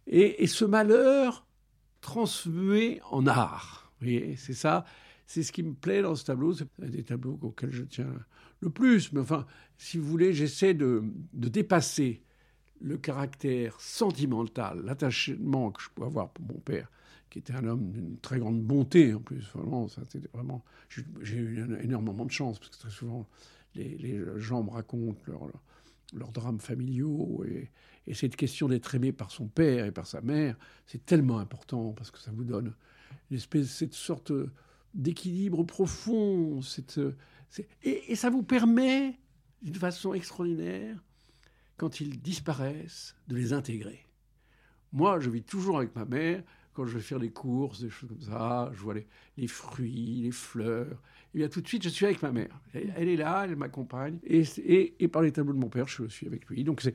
et, 0.06 0.46
ce 0.46 0.64
malheur 0.64 1.46
transmué 2.00 3.00
en 3.10 3.26
art. 3.26 3.90
Vous 4.00 4.06
voyez, 4.06 4.36
c'est 4.36 4.54
ça. 4.54 4.84
C'est 5.26 5.42
ce 5.42 5.52
qui 5.52 5.62
me 5.62 5.74
plaît 5.74 6.02
dans 6.02 6.14
ce 6.14 6.24
tableau. 6.24 6.54
C'est 6.54 6.68
des 6.78 7.02
tableaux 7.02 7.38
auxquels 7.42 7.72
je 7.72 7.82
tiens 7.82 8.12
le 8.60 8.70
plus. 8.70 9.12
Mais 9.12 9.20
enfin, 9.20 9.46
si 9.76 9.98
vous 9.98 10.06
voulez, 10.08 10.32
j'essaie 10.32 10.74
de, 10.74 11.02
dépasser 11.32 12.22
le 12.80 12.96
caractère 12.96 13.80
sentimental, 13.80 14.82
l'attachement 14.84 15.72
que 15.72 15.82
je 15.82 15.88
peux 15.94 16.04
avoir 16.04 16.30
pour 16.30 16.44
mon 16.44 16.60
père, 16.60 16.90
qui 17.30 17.38
était 17.38 17.54
un 17.54 17.66
homme 17.66 17.90
d'une 17.90 18.18
très 18.18 18.38
grande 18.38 18.62
bonté 18.62 19.14
en 19.14 19.20
plus. 19.20 19.48
Vraiment, 19.54 19.88
ça, 19.88 20.02
vraiment 20.32 20.64
j'ai 21.22 21.36
eu 21.36 21.66
énormément 21.82 22.24
de 22.24 22.30
chance 22.30 22.58
parce 22.58 22.70
que 22.70 22.78
très 22.78 22.90
souvent, 22.90 23.26
les, 23.74 24.20
gens 24.36 24.62
me 24.62 24.70
racontent 24.70 25.20
leurs 25.26 25.48
leur, 26.12 26.30
drames 26.32 26.60
familiaux 26.60 27.44
et, 27.48 27.70
et 28.06 28.14
cette 28.14 28.36
question 28.36 28.68
d'être 28.68 28.94
aimé 28.94 29.10
par 29.12 29.30
son 29.30 29.48
père 29.48 29.86
et 29.86 29.92
par 29.92 30.06
sa 30.06 30.20
mère, 30.20 30.56
c'est 30.86 31.04
tellement 31.04 31.38
important 31.38 31.92
parce 31.92 32.10
que 32.10 32.18
ça 32.18 32.30
vous 32.30 32.44
donne 32.44 32.74
une 33.30 33.38
cette 33.64 33.94
sorte 33.94 34.32
d'équilibre 34.96 35.64
profond, 35.64 36.62
cette, 36.62 37.00
et, 37.82 38.14
ça 38.14 38.30
vous 38.30 38.42
permet, 38.42 39.18
d'une 39.62 39.74
façon 39.74 40.14
extraordinaire, 40.14 41.02
quand 41.76 42.00
ils 42.00 42.20
disparaissent, 42.20 43.14
de 43.28 43.36
les 43.36 43.52
intégrer. 43.52 44.06
Moi, 44.92 45.20
je 45.20 45.30
vis 45.30 45.42
toujours 45.42 45.78
avec 45.78 45.94
ma 45.94 46.04
mère. 46.04 46.42
Quand 46.72 46.86
je 46.86 46.96
vais 46.96 47.02
faire 47.02 47.18
les 47.18 47.30
courses, 47.30 47.80
des 47.80 47.90
choses 47.90 48.10
comme 48.10 48.20
ça, 48.20 48.70
je 48.74 48.80
vois 48.80 48.94
les, 49.36 49.46
fruits, 49.46 50.20
les 50.22 50.30
fleurs. 50.30 51.02
Et 51.32 51.36
eh 51.36 51.38
bien 51.38 51.48
tout 51.48 51.62
de 51.62 51.68
suite, 51.68 51.82
je 51.82 51.88
suis 51.88 52.04
avec 52.04 52.22
ma 52.22 52.32
mère. 52.32 52.60
Elle, 52.74 53.08
est 53.08 53.16
là, 53.16 53.44
elle 53.44 53.56
m'accompagne. 53.56 54.18
Et, 54.24 54.44
et, 54.98 55.08
par 55.08 55.22
les 55.22 55.32
tableaux 55.32 55.54
de 55.54 55.58
mon 55.58 55.70
père, 55.70 55.88
je 55.88 56.06
suis 56.08 56.26
avec 56.26 56.46
lui. 56.46 56.64
Donc 56.64 56.86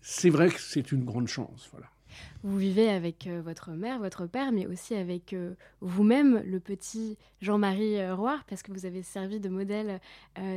c'est 0.00 0.30
vrai 0.30 0.50
que 0.50 0.60
c'est 0.60 0.92
une 0.92 1.04
grande 1.04 1.26
chance. 1.26 1.68
Voilà. 1.72 1.90
Vous 2.42 2.56
vivez 2.58 2.88
avec 2.88 3.26
euh, 3.26 3.40
votre 3.42 3.70
mère, 3.70 3.98
votre 3.98 4.26
père, 4.26 4.52
mais 4.52 4.66
aussi 4.66 4.94
avec 4.94 5.32
euh, 5.32 5.54
vous-même, 5.80 6.42
le 6.44 6.60
petit 6.60 7.16
Jean-Marie 7.40 7.98
euh, 7.98 8.14
Roire, 8.14 8.44
parce 8.48 8.62
que 8.62 8.72
vous 8.72 8.86
avez 8.86 9.02
servi 9.02 9.40
de 9.40 9.48
modèle 9.48 10.00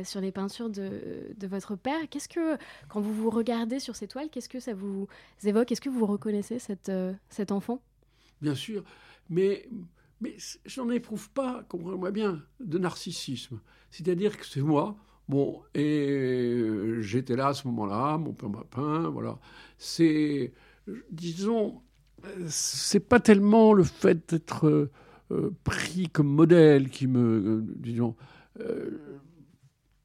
sur 0.04 0.20
les 0.20 0.32
peintures 0.32 0.70
de, 0.70 1.34
votre 1.46 1.76
père. 1.76 2.08
Qu'est-ce 2.10 2.28
que, 2.28 2.56
quand 2.88 3.00
vous 3.00 3.14
vous 3.14 3.30
regardez 3.30 3.80
sur 3.80 3.96
ces 3.96 4.08
toiles, 4.08 4.28
qu'est-ce 4.30 4.48
que 4.48 4.60
ça 4.60 4.74
vous 4.74 5.06
évoque? 5.44 5.70
Est-ce 5.72 5.80
que 5.80 5.88
vous 5.88 6.06
reconnaissez 6.06 6.58
cet 6.58 7.52
enfant? 7.52 7.80
Bien 8.40 8.54
sûr, 8.54 8.84
mais 9.30 9.68
mais 10.20 10.36
je 10.64 10.80
n'en 10.80 10.90
éprouve 10.90 11.30
pas, 11.30 11.64
comprenez-moi 11.68 12.10
bien, 12.10 12.42
de 12.60 12.78
narcissisme. 12.78 13.60
C'est-à-dire 13.90 14.36
que 14.36 14.44
c'est 14.44 14.60
moi, 14.60 14.96
bon, 15.28 15.62
et 15.74 16.64
j'étais 17.00 17.36
là 17.36 17.48
à 17.48 17.54
ce 17.54 17.66
moment-là, 17.68 18.18
mon 18.18 18.32
père 18.32 18.50
m'a 18.50 18.64
peint, 18.64 19.08
voilà. 19.10 19.38
C'est, 19.78 20.52
disons, 21.10 21.82
c'est 22.48 23.00
pas 23.00 23.20
tellement 23.20 23.72
le 23.72 23.84
fait 23.84 24.30
d'être 24.30 24.90
euh, 25.30 25.50
pris 25.62 26.08
comme 26.08 26.28
modèle 26.28 26.88
qui 26.88 27.06
me, 27.06 27.20
euh, 27.20 27.64
disons, 27.76 28.16
euh, 28.60 28.98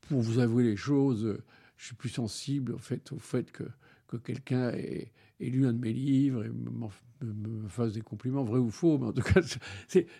pour 0.01 0.21
vous 0.21 0.39
avouer 0.39 0.63
les 0.63 0.75
choses, 0.75 1.37
je 1.77 1.85
suis 1.85 1.95
plus 1.95 2.09
sensible 2.09 2.73
en 2.73 2.77
fait, 2.77 3.11
au 3.13 3.19
fait 3.19 3.51
que, 3.51 3.63
que 4.07 4.17
quelqu'un 4.17 4.71
ait, 4.71 5.11
lu 5.39 5.65
un 5.65 5.73
de 5.73 5.79
mes 5.79 5.93
livres 5.93 6.45
et 6.45 6.49
me, 6.49 7.67
fasse 7.69 7.93
des 7.93 8.01
compliments, 8.01 8.43
vrai 8.43 8.59
ou 8.59 8.69
faux, 8.69 8.97
mais 8.97 9.07
en 9.07 9.13
tout 9.13 9.21
cas, 9.21 9.41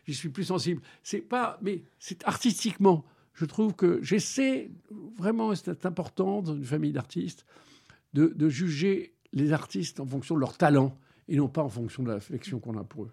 je 0.08 0.12
suis 0.12 0.30
plus 0.30 0.46
sensible. 0.46 0.82
C'est 1.02 1.22
pas, 1.22 1.60
mais 1.62 1.84
c'est 2.00 2.26
artistiquement. 2.26 3.06
Je 3.34 3.46
trouve 3.46 3.74
que 3.74 4.02
j'essaie 4.02 4.72
vraiment, 5.18 5.54
c'est 5.56 5.86
important 5.86 6.42
dans 6.42 6.56
une 6.56 6.64
famille 6.64 6.94
d'artistes, 6.94 7.46
de, 8.14 8.28
de 8.28 8.50
juger 8.50 9.16
les 9.34 9.52
artistes 9.52 10.00
en 10.00 10.06
fonction 10.06 10.36
de 10.36 10.40
leur 10.40 10.58
talent 10.58 10.96
et 11.28 11.36
non 11.36 11.48
pas 11.48 11.64
en 11.64 11.70
fonction 11.70 12.04
de 12.04 12.12
l'affection 12.12 12.60
qu'on 12.60 12.78
a 12.78 12.84
pour 12.84 13.04
eux. 13.04 13.12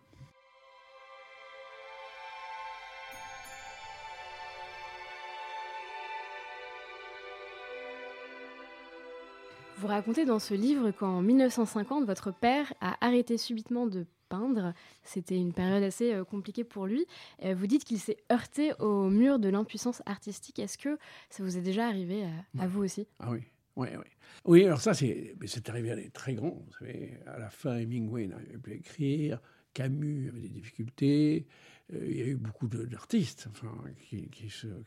Vous 9.78 9.87
racontez 9.87 10.26
dans 10.26 10.38
ce 10.38 10.52
livre 10.52 10.90
qu'en 10.90 11.22
1950, 11.22 12.04
votre 12.04 12.33
père 12.33 12.74
a 12.83 13.02
arrêté 13.02 13.38
subitement 13.38 13.87
de 13.87 14.04
peindre. 14.28 14.74
C'était 15.04 15.38
une 15.38 15.54
période 15.54 15.83
assez 15.83 16.12
euh, 16.12 16.22
compliquée 16.22 16.64
pour 16.64 16.87
lui. 16.87 17.06
Euh, 17.44 17.54
vous 17.54 17.66
dites 17.66 17.85
qu'il 17.85 17.98
s'est 17.98 18.18
heurté 18.30 18.74
au 18.78 19.09
mur 19.09 19.38
de 19.38 19.48
l'impuissance 19.48 20.02
artistique. 20.04 20.59
Est-ce 20.59 20.76
que 20.76 20.98
ça 21.30 21.42
vous 21.42 21.56
est 21.56 21.62
déjà 21.62 21.87
arrivé 21.87 22.26
à, 22.59 22.66
vous 22.66 22.85
aussi? 22.85 23.09
Ah 23.20 23.30
oui. 23.30 23.40
Oui, 23.76 23.88
oui. 23.96 24.04
Oui, 24.44 24.64
alors 24.64 24.80
ça, 24.80 24.94
c'est, 24.94 25.35
c'est 25.46 25.68
arrivé 25.68 25.90
à 25.90 25.96
des 25.96 26.11
très 26.11 26.35
grands. 26.35 26.62
Vous 26.66 26.72
savez, 26.78 27.18
à 27.26 27.38
la 27.38 27.50
fin, 27.50 27.76
Hemingway 27.76 28.26
n'arrivait 28.26 28.59
plus 28.59 28.72
à 28.72 28.76
écrire, 28.76 29.40
Camus 29.74 30.28
avait 30.28 30.40
des 30.40 30.48
difficultés, 30.48 31.46
euh, 31.92 32.06
il 32.09 32.16
y 32.16 32.22
a 32.22 32.26
eu 32.26 32.37
beaucoup 32.37 32.68
d'artistes 32.68 33.48
enfin, 33.50 33.72
qui, 34.09 34.28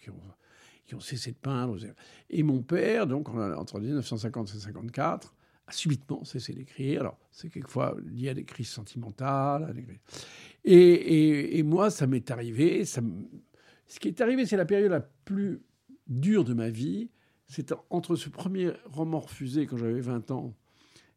ont, 0.09 0.21
qui 0.85 0.95
ont 0.95 0.99
cessé 0.99 1.31
de 1.31 1.37
peindre. 1.37 1.77
Et 2.29 2.43
mon 2.43 2.61
père, 2.61 3.07
donc 3.07 3.29
entre 3.29 3.79
1950 3.79 4.49
et 4.49 4.51
1954, 4.53 5.33
a 5.67 5.71
subitement 5.71 6.23
cessé 6.23 6.53
d'écrire. 6.53 7.01
Alors, 7.01 7.17
c'est 7.31 7.49
quelquefois 7.49 7.95
lié 8.05 8.29
à 8.29 8.33
des 8.33 8.43
crises 8.43 8.69
sentimentales. 8.69 9.73
Et, 10.65 11.57
et, 11.57 11.63
moi, 11.63 11.89
ça 11.89 12.07
m'est 12.07 12.29
arrivé. 12.31 12.85
Ça 12.85 13.01
Ce 13.87 13.99
qui 13.99 14.09
est 14.09 14.21
arrivé, 14.21 14.45
c'est 14.45 14.57
la 14.57 14.65
période 14.65 14.91
la 14.91 15.01
plus 15.01 15.61
dure 16.07 16.43
de 16.43 16.53
ma 16.53 16.69
vie. 16.69 17.09
C'est 17.47 17.73
entre 17.89 18.15
ce 18.15 18.29
premier 18.29 18.71
roman 18.85 19.19
refusé 19.19 19.65
quand 19.65 19.77
j'avais 19.77 19.99
20 19.99 20.31
ans 20.31 20.55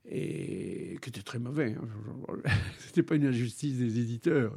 et 0.09 0.99
qui 1.03 1.09
était 1.09 1.23
très 1.23 1.39
mauvais. 1.39 1.75
Hein. 1.75 2.37
C'était 2.79 3.03
pas 3.03 3.17
une 3.17 3.27
injustice 3.27 3.79
des 3.79 3.99
éditeurs. 3.99 4.57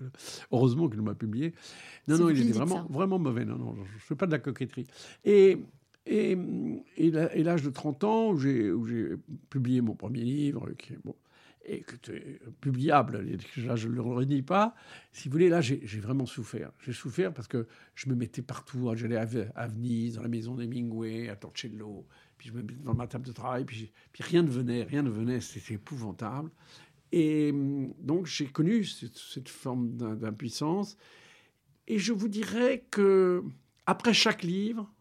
Heureusement 0.51 0.89
qu'il 0.89 1.01
m'a 1.01 1.15
publié. 1.15 1.53
Non, 2.07 2.17
non, 2.17 2.29
il 2.29 2.41
était 2.41 2.51
vraiment, 2.51 2.85
vraiment 2.89 3.19
mauvais. 3.19 3.45
Non, 3.45 3.57
non, 3.57 3.75
je 3.75 3.81
ne 3.81 3.99
fais 3.99 4.15
pas 4.15 4.27
de 4.27 4.31
la 4.31 4.39
coquetterie. 4.39 4.87
Et, 5.25 5.57
et, 6.05 6.37
et, 6.97 7.43
l'âge 7.43 7.63
de 7.63 7.69
30 7.69 8.03
ans, 8.03 8.31
où 8.31 8.37
j'ai 8.37 8.71
publié 9.49 9.81
mon 9.81 9.95
premier 9.95 10.21
livre, 10.21 10.69
qui 10.77 10.93
est 10.93 10.99
bon, 11.03 11.15
et 11.65 11.81
que 11.81 11.95
était 11.95 12.39
publiable, 12.61 13.21
là, 13.57 13.75
je 13.75 13.87
ne 13.87 13.93
le 13.93 14.01
renie 14.01 14.41
pas. 14.41 14.75
Si 15.11 15.27
vous 15.27 15.33
voulez, 15.33 15.49
là, 15.49 15.61
j'ai 15.61 15.99
vraiment 15.99 16.25
souffert. 16.25 16.71
J'ai 16.79 16.93
souffert 16.93 17.33
parce 17.33 17.47
que 17.47 17.67
je 17.95 18.09
me 18.09 18.15
mettais 18.15 18.41
partout. 18.41 18.91
J'allais 18.95 19.17
à, 19.17 19.67
Venise, 19.67 20.15
dans 20.15 20.23
la 20.23 20.29
maison 20.29 20.55
d'Hemingway, 20.55 21.29
à 21.29 21.35
Torcello, 21.35 22.07
puis 22.37 22.49
je 22.49 22.53
me 22.53 22.61
mettais 22.61 22.75
devant 22.75 22.95
ma 22.95 23.07
table 23.07 23.25
de 23.25 23.33
travail, 23.33 23.65
puis, 23.65 23.91
puis 24.13 24.23
rien 24.23 24.41
ne 24.41 24.49
venait, 24.49 24.83
rien 24.83 25.03
ne 25.03 25.09
venait, 25.09 25.41
c'était 25.41 25.75
épouvantable. 25.75 26.49
Et 27.11 27.51
hum, 27.51 27.93
donc 27.99 28.25
j'ai 28.25 28.47
connu 28.47 28.85
cette, 28.85 29.49
forme 29.49 29.95
d'impuissance. 29.95 30.97
Et 31.87 31.97
je 31.97 32.13
vous 32.13 32.27
dirais 32.27 32.85
que 32.91 33.43
après 33.85 34.13
chaque 34.13 34.43
livre, 34.43 34.91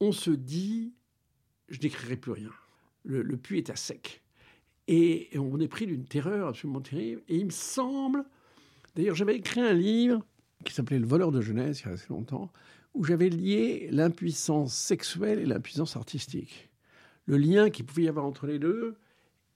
on 0.00 0.12
se 0.12 0.30
dit, 0.30 0.92
je 1.68 1.78
n'écrirai 1.80 2.16
plus 2.16 2.32
rien. 2.32 2.50
Le, 3.04 3.36
puits 3.36 3.58
est 3.58 3.70
à 3.70 3.76
sec. 3.76 4.22
Et, 4.88 5.28
on 5.38 5.60
est 5.60 5.68
pris 5.68 5.86
d'une 5.86 6.04
terreur 6.04 6.48
absolument 6.48 6.80
terrible. 6.80 7.22
Et 7.28 7.36
il 7.36 7.46
me 7.46 7.50
semble, 7.50 8.24
d'ailleurs, 8.96 9.14
j'avais 9.14 9.36
écrit 9.36 9.60
un 9.60 9.74
livre 9.74 10.24
qui 10.64 10.72
s'appelait 10.72 10.98
Le 10.98 11.06
voleur 11.06 11.30
de 11.30 11.40
jeunesse 11.40 11.82
il 11.82 11.86
y 11.86 11.90
a 11.90 11.92
assez 11.92 12.08
longtemps, 12.08 12.50
où 12.94 13.04
j'avais 13.04 13.28
lié 13.28 13.88
l'impuissance 13.92 14.74
sexuelle 14.74 15.38
et 15.38 15.46
l'impuissance 15.46 15.94
artistique. 15.94 16.70
Le 17.26 17.36
lien 17.36 17.68
qu'il 17.68 17.84
pouvait 17.84 18.04
y 18.04 18.08
avoir 18.08 18.24
entre 18.24 18.46
les 18.46 18.58
deux. 18.58 18.96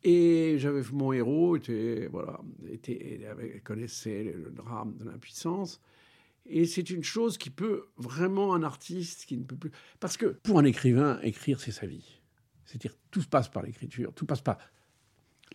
Et 0.05 0.57
j'avais 0.59 0.83
mon 0.93 1.13
héros 1.13 1.55
était 1.57 2.09
voilà 2.11 2.41
était 2.69 3.23
connaissait 3.63 4.25
le 4.25 4.51
drame 4.51 4.97
de 4.97 5.05
l'impuissance. 5.05 5.81
Et 6.45 6.67
c'est 6.67 6.91
une 6.91 7.05
chose 7.05 7.39
qui 7.39 7.51
peut 7.51 7.85
vraiment 7.97 8.53
un 8.53 8.65
artiste 8.65 9.27
qui 9.27 9.37
ne 9.37 9.45
peut 9.45 9.55
plus 9.55 9.71
parce 10.01 10.17
que 10.17 10.27
pour 10.43 10.59
un 10.59 10.65
écrivain 10.65 11.21
écrire 11.23 11.61
c'est 11.61 11.71
sa 11.71 11.87
vie. 11.87 12.21
C'est-à-dire 12.65 12.97
tout 13.13 13.23
se 13.23 13.29
passe 13.29 13.49
par 13.49 13.63
l'écriture, 13.63 14.13
tout 14.13 14.27
passe 14.27 14.41
par 14.41 14.59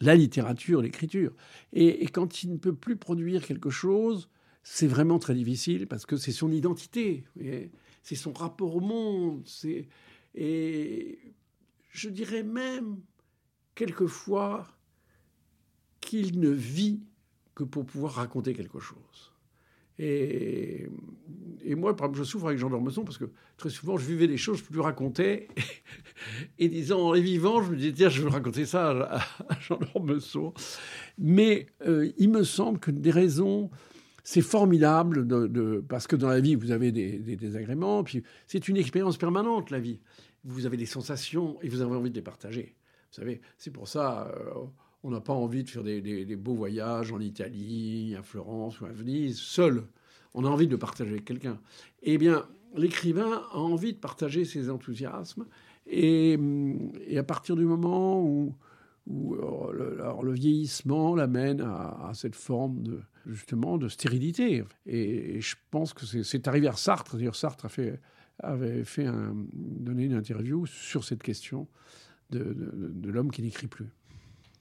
la 0.02 0.16
littérature, 0.16 0.82
l'écriture. 0.82 1.34
Et, 1.74 2.08
quand 2.08 2.44
il 2.44 2.52
ne 2.52 2.58
peut 2.58 2.76
plus 2.76 2.98
produire 2.98 3.46
quelque 3.46 3.70
chose, 3.70 4.30
c'est 4.64 4.88
vraiment 4.88 5.20
très 5.20 5.34
difficile 5.34 5.88
parce 5.88 6.06
que 6.06 6.18
c'est 6.18 6.32
son 6.32 6.52
identité, 6.52 7.24
c'est 8.04 8.16
son 8.16 8.34
rapport 8.34 8.76
au 8.76 8.82
monde. 8.82 9.44
Et 10.36 11.20
je 11.90 12.10
dirais 12.10 12.44
même, 12.44 13.00
quelquefois, 13.76 14.68
qu'il 16.00 16.40
ne 16.40 16.50
vit 16.50 17.02
que 17.56 17.64
pour 17.64 17.86
pouvoir 17.86 18.14
raconter 18.14 18.54
quelque 18.54 18.80
chose. 18.80 19.34
Et, 20.00 20.88
moi, 21.76 21.96
par 21.96 22.08
exemple, 22.08 22.20
je 22.20 22.24
souffre 22.24 22.48
avec 22.48 22.60
Jean 22.60 22.70
d'Ormesson 22.70 23.04
parce 23.04 23.18
que 23.18 23.30
très 23.58 23.70
souvent, 23.70 23.98
je 23.98 24.06
vivais 24.06 24.28
des 24.28 24.38
choses, 24.38 24.58
je 24.58 24.64
ne 24.64 24.68
plus 24.68 24.80
raconter. 24.80 25.48
Et, 26.60 26.70
disant, 26.70 27.00
en 27.02 27.14
les 27.14 27.22
vivant, 27.22 27.62
je 27.62 27.72
me 27.72 27.76
disais, 27.76 27.94
tiens, 27.94 28.10
je 28.10 28.22
veux 28.22 28.30
raconter 28.30 28.66
ça 28.66 28.90
à, 28.90 29.60
Jean 29.60 29.78
d'Ormesson. 29.78 30.54
Mais 31.18 31.68
euh, 31.86 32.12
il 32.18 32.30
me 32.30 32.44
semble 32.44 32.80
que 32.80 32.92
des 32.92 33.12
raisons 33.12 33.70
c'est 34.30 34.42
formidable 34.42 35.26
parce 35.88 36.06
que 36.06 36.18
dans 36.18 36.28
la 36.28 36.42
vie, 36.42 36.56
vous 36.56 36.72
avez 36.72 36.92
des, 36.92 37.38
désagréments, 37.38 38.04
puis 38.04 38.24
c'est 38.46 38.68
une 38.68 38.76
expérience 38.76 39.16
permanente, 39.16 39.70
la 39.70 39.80
vie. 39.80 40.02
Vous 40.44 40.66
avez 40.66 40.76
des 40.76 40.86
sensations 40.86 41.58
et 41.62 41.70
vous 41.70 41.80
avez 41.80 41.96
envie 41.96 42.10
de 42.10 42.16
les 42.16 42.22
partager. 42.22 42.76
Vous 43.10 43.22
savez, 43.22 43.40
c'est 43.58 43.72
pour 43.72 43.88
ça, 43.88 44.30
euh, 44.36 44.66
on 45.08 45.12
n'a 45.12 45.22
pas 45.22 45.34
envie 45.34 45.64
de 45.64 45.70
faire 45.70 45.84
des, 45.84 46.36
beaux 46.36 46.54
voyages 46.54 47.14
en 47.14 47.22
Italie, 47.22 48.14
à 48.20 48.22
Florence 48.22 48.82
ou 48.82 48.86
à 48.86 48.90
Venise, 48.90 49.38
seul. 49.38 49.84
On 50.34 50.44
a 50.44 50.50
envie 50.50 50.68
de 50.68 50.76
partager 50.76 51.12
avec 51.12 51.24
quelqu'un. 51.24 51.58
Eh 52.04 52.18
bien, 52.18 52.46
l'écrivain 52.76 53.42
a 53.54 53.58
envie 53.58 53.94
de 53.94 53.98
partager 53.98 54.44
ses 54.44 54.70
enthousiasmes. 54.70 55.46
Et, 55.90 56.38
à 57.16 57.24
partir 57.24 57.56
du 57.56 57.64
moment 57.64 58.22
où, 58.22 58.54
le, 59.08 60.34
vieillissement 60.34 61.16
l'amène 61.16 61.62
à, 61.62 62.12
cette 62.14 62.36
forme 62.36 62.84
de, 62.84 63.00
justement 63.26 63.78
de 63.78 63.88
stérilité. 63.88 64.66
Et, 64.86 65.40
je 65.40 65.56
pense 65.72 65.94
que 65.94 66.06
c'est 66.06 66.50
arrivé 66.50 66.68
à 66.68 66.74
Sartre. 66.74 67.16
D'ailleurs, 67.16 67.38
Sartre 67.38 67.68
avait 68.40 68.84
fait 68.84 69.08
donné 69.54 70.04
une 70.04 70.16
interview 70.16 70.66
sur 70.66 71.06
cette 71.06 71.24
question 71.24 71.66
de, 72.30 73.10
l'homme 73.10 73.32
qui 73.32 73.42
n'écrit 73.42 73.68
plus. 73.68 73.88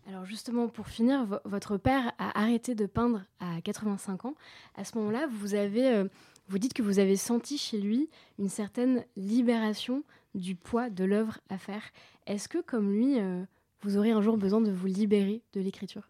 Alors 0.06 0.24
justement, 0.24 0.68
pour 0.68 0.86
finir, 0.86 1.26
votre 1.44 1.76
père 1.78 2.12
a 2.18 2.40
arrêté 2.40 2.74
de 2.74 2.86
peindre 2.86 3.24
à 3.40 3.60
85 3.60 4.24
ans. 4.26 4.34
À 4.76 4.84
ce 4.84 4.96
moment-là, 4.98 5.26
vous 5.26 5.54
euh, 5.54 6.08
vous 6.48 6.58
dites 6.58 6.74
que 6.74 6.82
vous 6.82 7.00
avez 7.00 7.16
senti 7.16 7.58
chez 7.58 7.78
lui 7.78 8.08
une 8.38 8.48
certaine 8.48 9.04
libération 9.16 10.04
du 10.36 10.54
poids 10.54 10.90
de 10.90 11.04
l'œuvre 11.04 11.38
à 11.48 11.58
faire. 11.58 11.82
Est-ce 12.26 12.48
que, 12.48 12.62
comme 12.62 12.92
lui, 12.92 13.18
euh, 13.18 13.44
vous 13.82 13.96
aurez 13.96 14.12
un 14.12 14.22
jour 14.22 14.36
besoin 14.36 14.60
de 14.60 14.70
vous 14.70 14.86
libérer 14.86 15.42
de 15.54 15.60
l'écriture? 15.60 16.08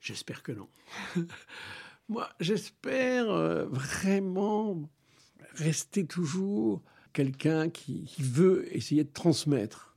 J'espère 0.00 0.42
que 0.42 0.52
non. 0.52 0.68
Moi, 2.08 2.28
j'espère 2.38 3.30
euh, 3.30 3.64
vraiment 3.66 4.88
rester 5.54 6.06
toujours 6.06 6.82
quelqu'un 7.12 7.68
qui, 7.68 8.06
veut 8.18 8.74
essayer 8.74 9.04
de 9.04 9.12
transmettre 9.12 9.91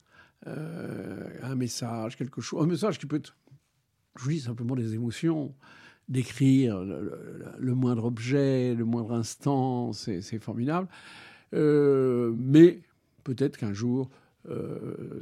un 0.46 1.54
message, 1.54 2.16
quelque 2.16 2.40
chose, 2.40 2.62
un 2.62 2.66
message 2.66 2.98
qui 2.98 3.06
peut 3.06 3.16
être, 3.16 3.36
je 4.16 4.24
vous 4.24 4.30
dis 4.30 4.40
simplement 4.40 4.76
des 4.76 4.94
émotions, 4.94 5.54
d'écrire 6.08 6.80
le, 6.82 7.74
moindre 7.74 8.04
objet, 8.04 8.74
le 8.74 8.84
moindre 8.84 9.12
instant, 9.12 9.92
c'est 9.92 10.38
formidable. 10.38 10.88
Euh, 11.54 12.32
mais 12.38 12.80
peut-être 13.24 13.56
qu'un 13.56 13.72
jour, 13.72 14.08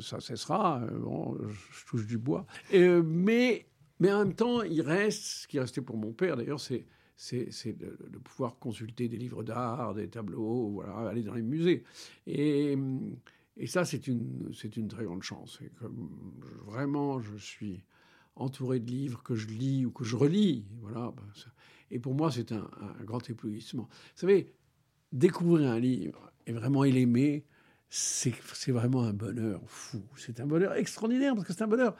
ça 0.00 0.20
cessera. 0.20 0.82
Bon, 1.00 1.38
je 1.48 1.87
touche 1.87 2.06
du 2.06 2.18
bois. 2.18 2.46
mais 2.72 3.66
mais 4.00 4.12
en 4.12 4.18
même 4.18 4.34
temps, 4.34 4.62
il 4.62 4.82
reste, 4.82 5.22
ce 5.22 5.48
qui 5.48 5.56
est 5.56 5.60
resté 5.60 5.80
pour 5.80 5.96
mon 5.96 6.12
père 6.12 6.37
d'ailleurs, 6.37 6.60
c'est 6.60 6.84
c'est 7.16 7.78
de, 7.78 7.96
pouvoir 8.18 8.58
consulter 8.58 9.08
des 9.08 9.16
livres 9.16 9.44
d'art, 9.44 9.94
des 9.94 10.08
tableaux, 10.08 10.82
aller 11.08 11.22
dans 11.22 11.34
les 11.34 11.42
musées. 11.42 11.84
Et, 12.26 12.76
et 13.56 13.66
ça, 13.66 13.84
c'est 13.84 14.08
une, 14.08 14.52
une 14.76 14.88
très 14.88 15.04
grande 15.04 15.22
chance. 15.22 15.60
Vraiment, 16.66 17.20
je 17.20 17.36
suis 17.36 17.84
entouré 18.36 18.80
de 18.80 18.90
livres 18.90 19.22
que 19.22 19.34
je 19.34 19.46
lis 19.46 19.86
ou 19.86 19.92
que 19.92 20.04
je 20.04 20.16
relis. 20.16 20.66
Voilà. 20.80 21.12
Ben, 21.16 21.22
et 21.90 21.98
pour 21.98 22.14
moi, 22.14 22.32
c'est 22.32 22.52
un, 22.52 22.68
grand 23.04 23.28
éblouissement. 23.30 23.84
Vous 23.84 24.20
savez, 24.20 24.52
découvrir 25.12 25.70
un 25.70 25.78
livre 25.78 26.32
et 26.46 26.52
vraiment 26.52 26.82
l'aimer, 26.82 27.44
c'est 27.88 28.32
vraiment 28.72 29.04
un 29.04 29.12
bonheur 29.12 29.62
fou. 29.66 30.02
C'est 30.16 30.40
un 30.40 30.46
bonheur 30.46 30.74
extraordinaire 30.74 31.34
parce 31.34 31.46
que 31.46 31.52
c'est 31.52 31.62
un 31.62 31.68
bonheur 31.68 31.96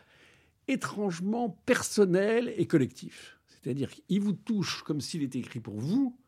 étrangement 0.67 1.51
personnel 1.67 2.53
et 2.57 2.67
collectif. 2.67 3.39
C'est-à-dire 3.47 3.91
qu'il 3.91 4.21
vous 4.21 4.33
touche 4.33 4.83
comme 4.83 5.01
s'il 5.01 5.23
était 5.23 5.39
écrit 5.39 5.61
pour 5.61 5.79
vous, 5.79 6.19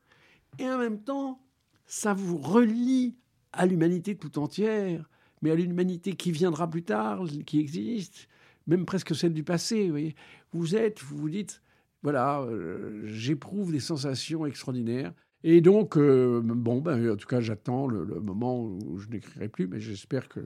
et 0.59 0.69
en 0.69 0.79
même 0.79 1.03
temps, 1.03 1.43
ça 1.87 2.15
vous 2.15 2.39
relie 2.39 3.17
à 3.53 3.67
l'humanité 3.67 4.17
tout 4.17 4.39
entière, 4.39 5.09
mais 5.43 5.51
à 5.51 5.55
l'humanité 5.55 6.15
qui 6.15 6.33
viendra 6.33 6.69
plus 6.69 6.83
tard, 6.83 7.25
qui 7.47 7.61
existe, 7.61 8.29
même 8.67 8.85
presque 8.85 9.15
celle 9.15 9.35
du 9.35 9.43
passé. 9.43 9.89
Vous, 9.91 10.61
vous 10.61 10.77
êtes, 10.77 11.03
vous 11.03 11.17
vous 11.17 11.31
dites, 11.31 11.63
voilà, 12.03 12.41
euh, 12.41 13.03
j'éprouve 13.05 13.73
des 13.73 13.81
sensations 13.81 14.47
extraordinaires. 14.47 15.13
Et 15.43 15.61
donc, 15.61 15.97
euh, 15.97 16.41
bon, 16.43 16.81
ben, 16.81 17.13
en 17.13 17.17
tout 17.17 17.29
cas, 17.29 17.41
j'attends 17.41 17.87
le, 17.87 18.05
moment 18.21 18.65
où 18.65 18.99
je 18.99 19.09
n'écrirai 19.09 19.49
plus, 19.49 19.69
mais 19.69 19.81
j'espère 19.81 20.29
que 20.29 20.41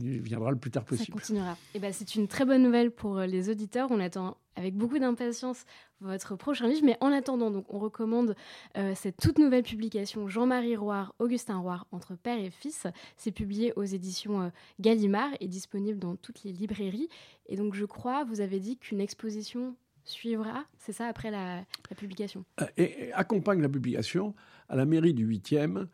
qu'il 0.00 0.20
viendra 0.20 0.50
le 0.50 0.56
plus 0.56 0.70
tard 0.70 0.84
possible. 0.84 1.06
Ça 1.06 1.12
continuera. 1.12 1.52
Et 1.52 1.76
eh 1.76 1.78
ben, 1.78 1.92
c'est 1.92 2.14
une 2.14 2.28
très 2.28 2.44
bonne 2.44 2.62
nouvelle 2.62 2.90
pour 2.90 3.18
euh, 3.18 3.26
les 3.26 3.50
auditeurs. 3.50 3.88
On 3.90 4.00
attend 4.00 4.36
avec 4.54 4.74
beaucoup 4.74 4.98
d'impatience 4.98 5.64
votre 6.00 6.36
prochain 6.36 6.68
livre. 6.68 6.82
Mais 6.84 6.96
en 7.00 7.12
attendant, 7.12 7.50
donc, 7.50 7.66
on 7.72 7.78
recommande 7.78 8.34
euh, 8.76 8.92
cette 8.94 9.16
toute 9.16 9.38
nouvelle 9.38 9.62
publication 9.62 10.28
Jean-Marie 10.28 10.76
Roire, 10.76 11.14
Augustin 11.18 11.58
Roire, 11.58 11.86
entre 11.92 12.14
père 12.14 12.38
et 12.38 12.50
fils. 12.50 12.86
C'est 13.16 13.32
publié 13.32 13.72
aux 13.76 13.84
éditions 13.84 14.50
Gallimard 14.80 15.30
et 15.40 15.48
disponible 15.48 15.98
dans 15.98 16.16
toutes 16.16 16.44
les 16.44 16.52
librairies. 16.52 17.08
Et 17.46 17.56
donc, 17.56 17.74
je 17.74 17.84
crois, 17.84 18.24
vous 18.24 18.40
avez 18.40 18.60
dit 18.60 18.76
qu'une 18.78 19.00
exposition 19.00 19.76
suivra, 20.06 20.64
c'est 20.78 20.92
ça, 20.92 21.06
après 21.06 21.30
la, 21.30 21.64
publication? 21.96 22.44
Euh, 22.60 22.66
et, 22.76 23.12
accompagne 23.12 23.60
la 23.60 23.68
publication 23.68 24.34
à 24.68 24.76
la 24.76 24.86
mairie 24.86 25.14
du 25.14 25.28
8e 25.28 25.86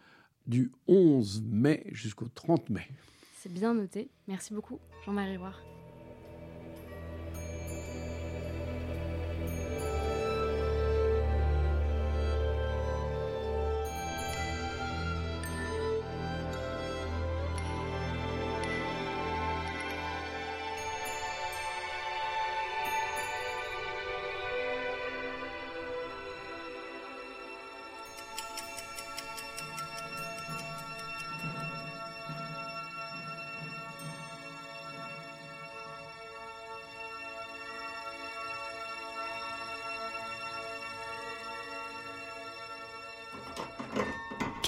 du 0.47 0.71
11 0.87 1.43
mai 1.47 1.85
jusqu'au 1.93 2.29
30 2.29 2.71
mai. 2.71 2.89
C'est 3.43 3.53
bien 3.53 3.75
noté. 3.75 4.09
Merci 4.29 4.55
beaucoup, 4.55 4.79
Jean-Marie 5.05 5.37
Roire. 5.37 5.59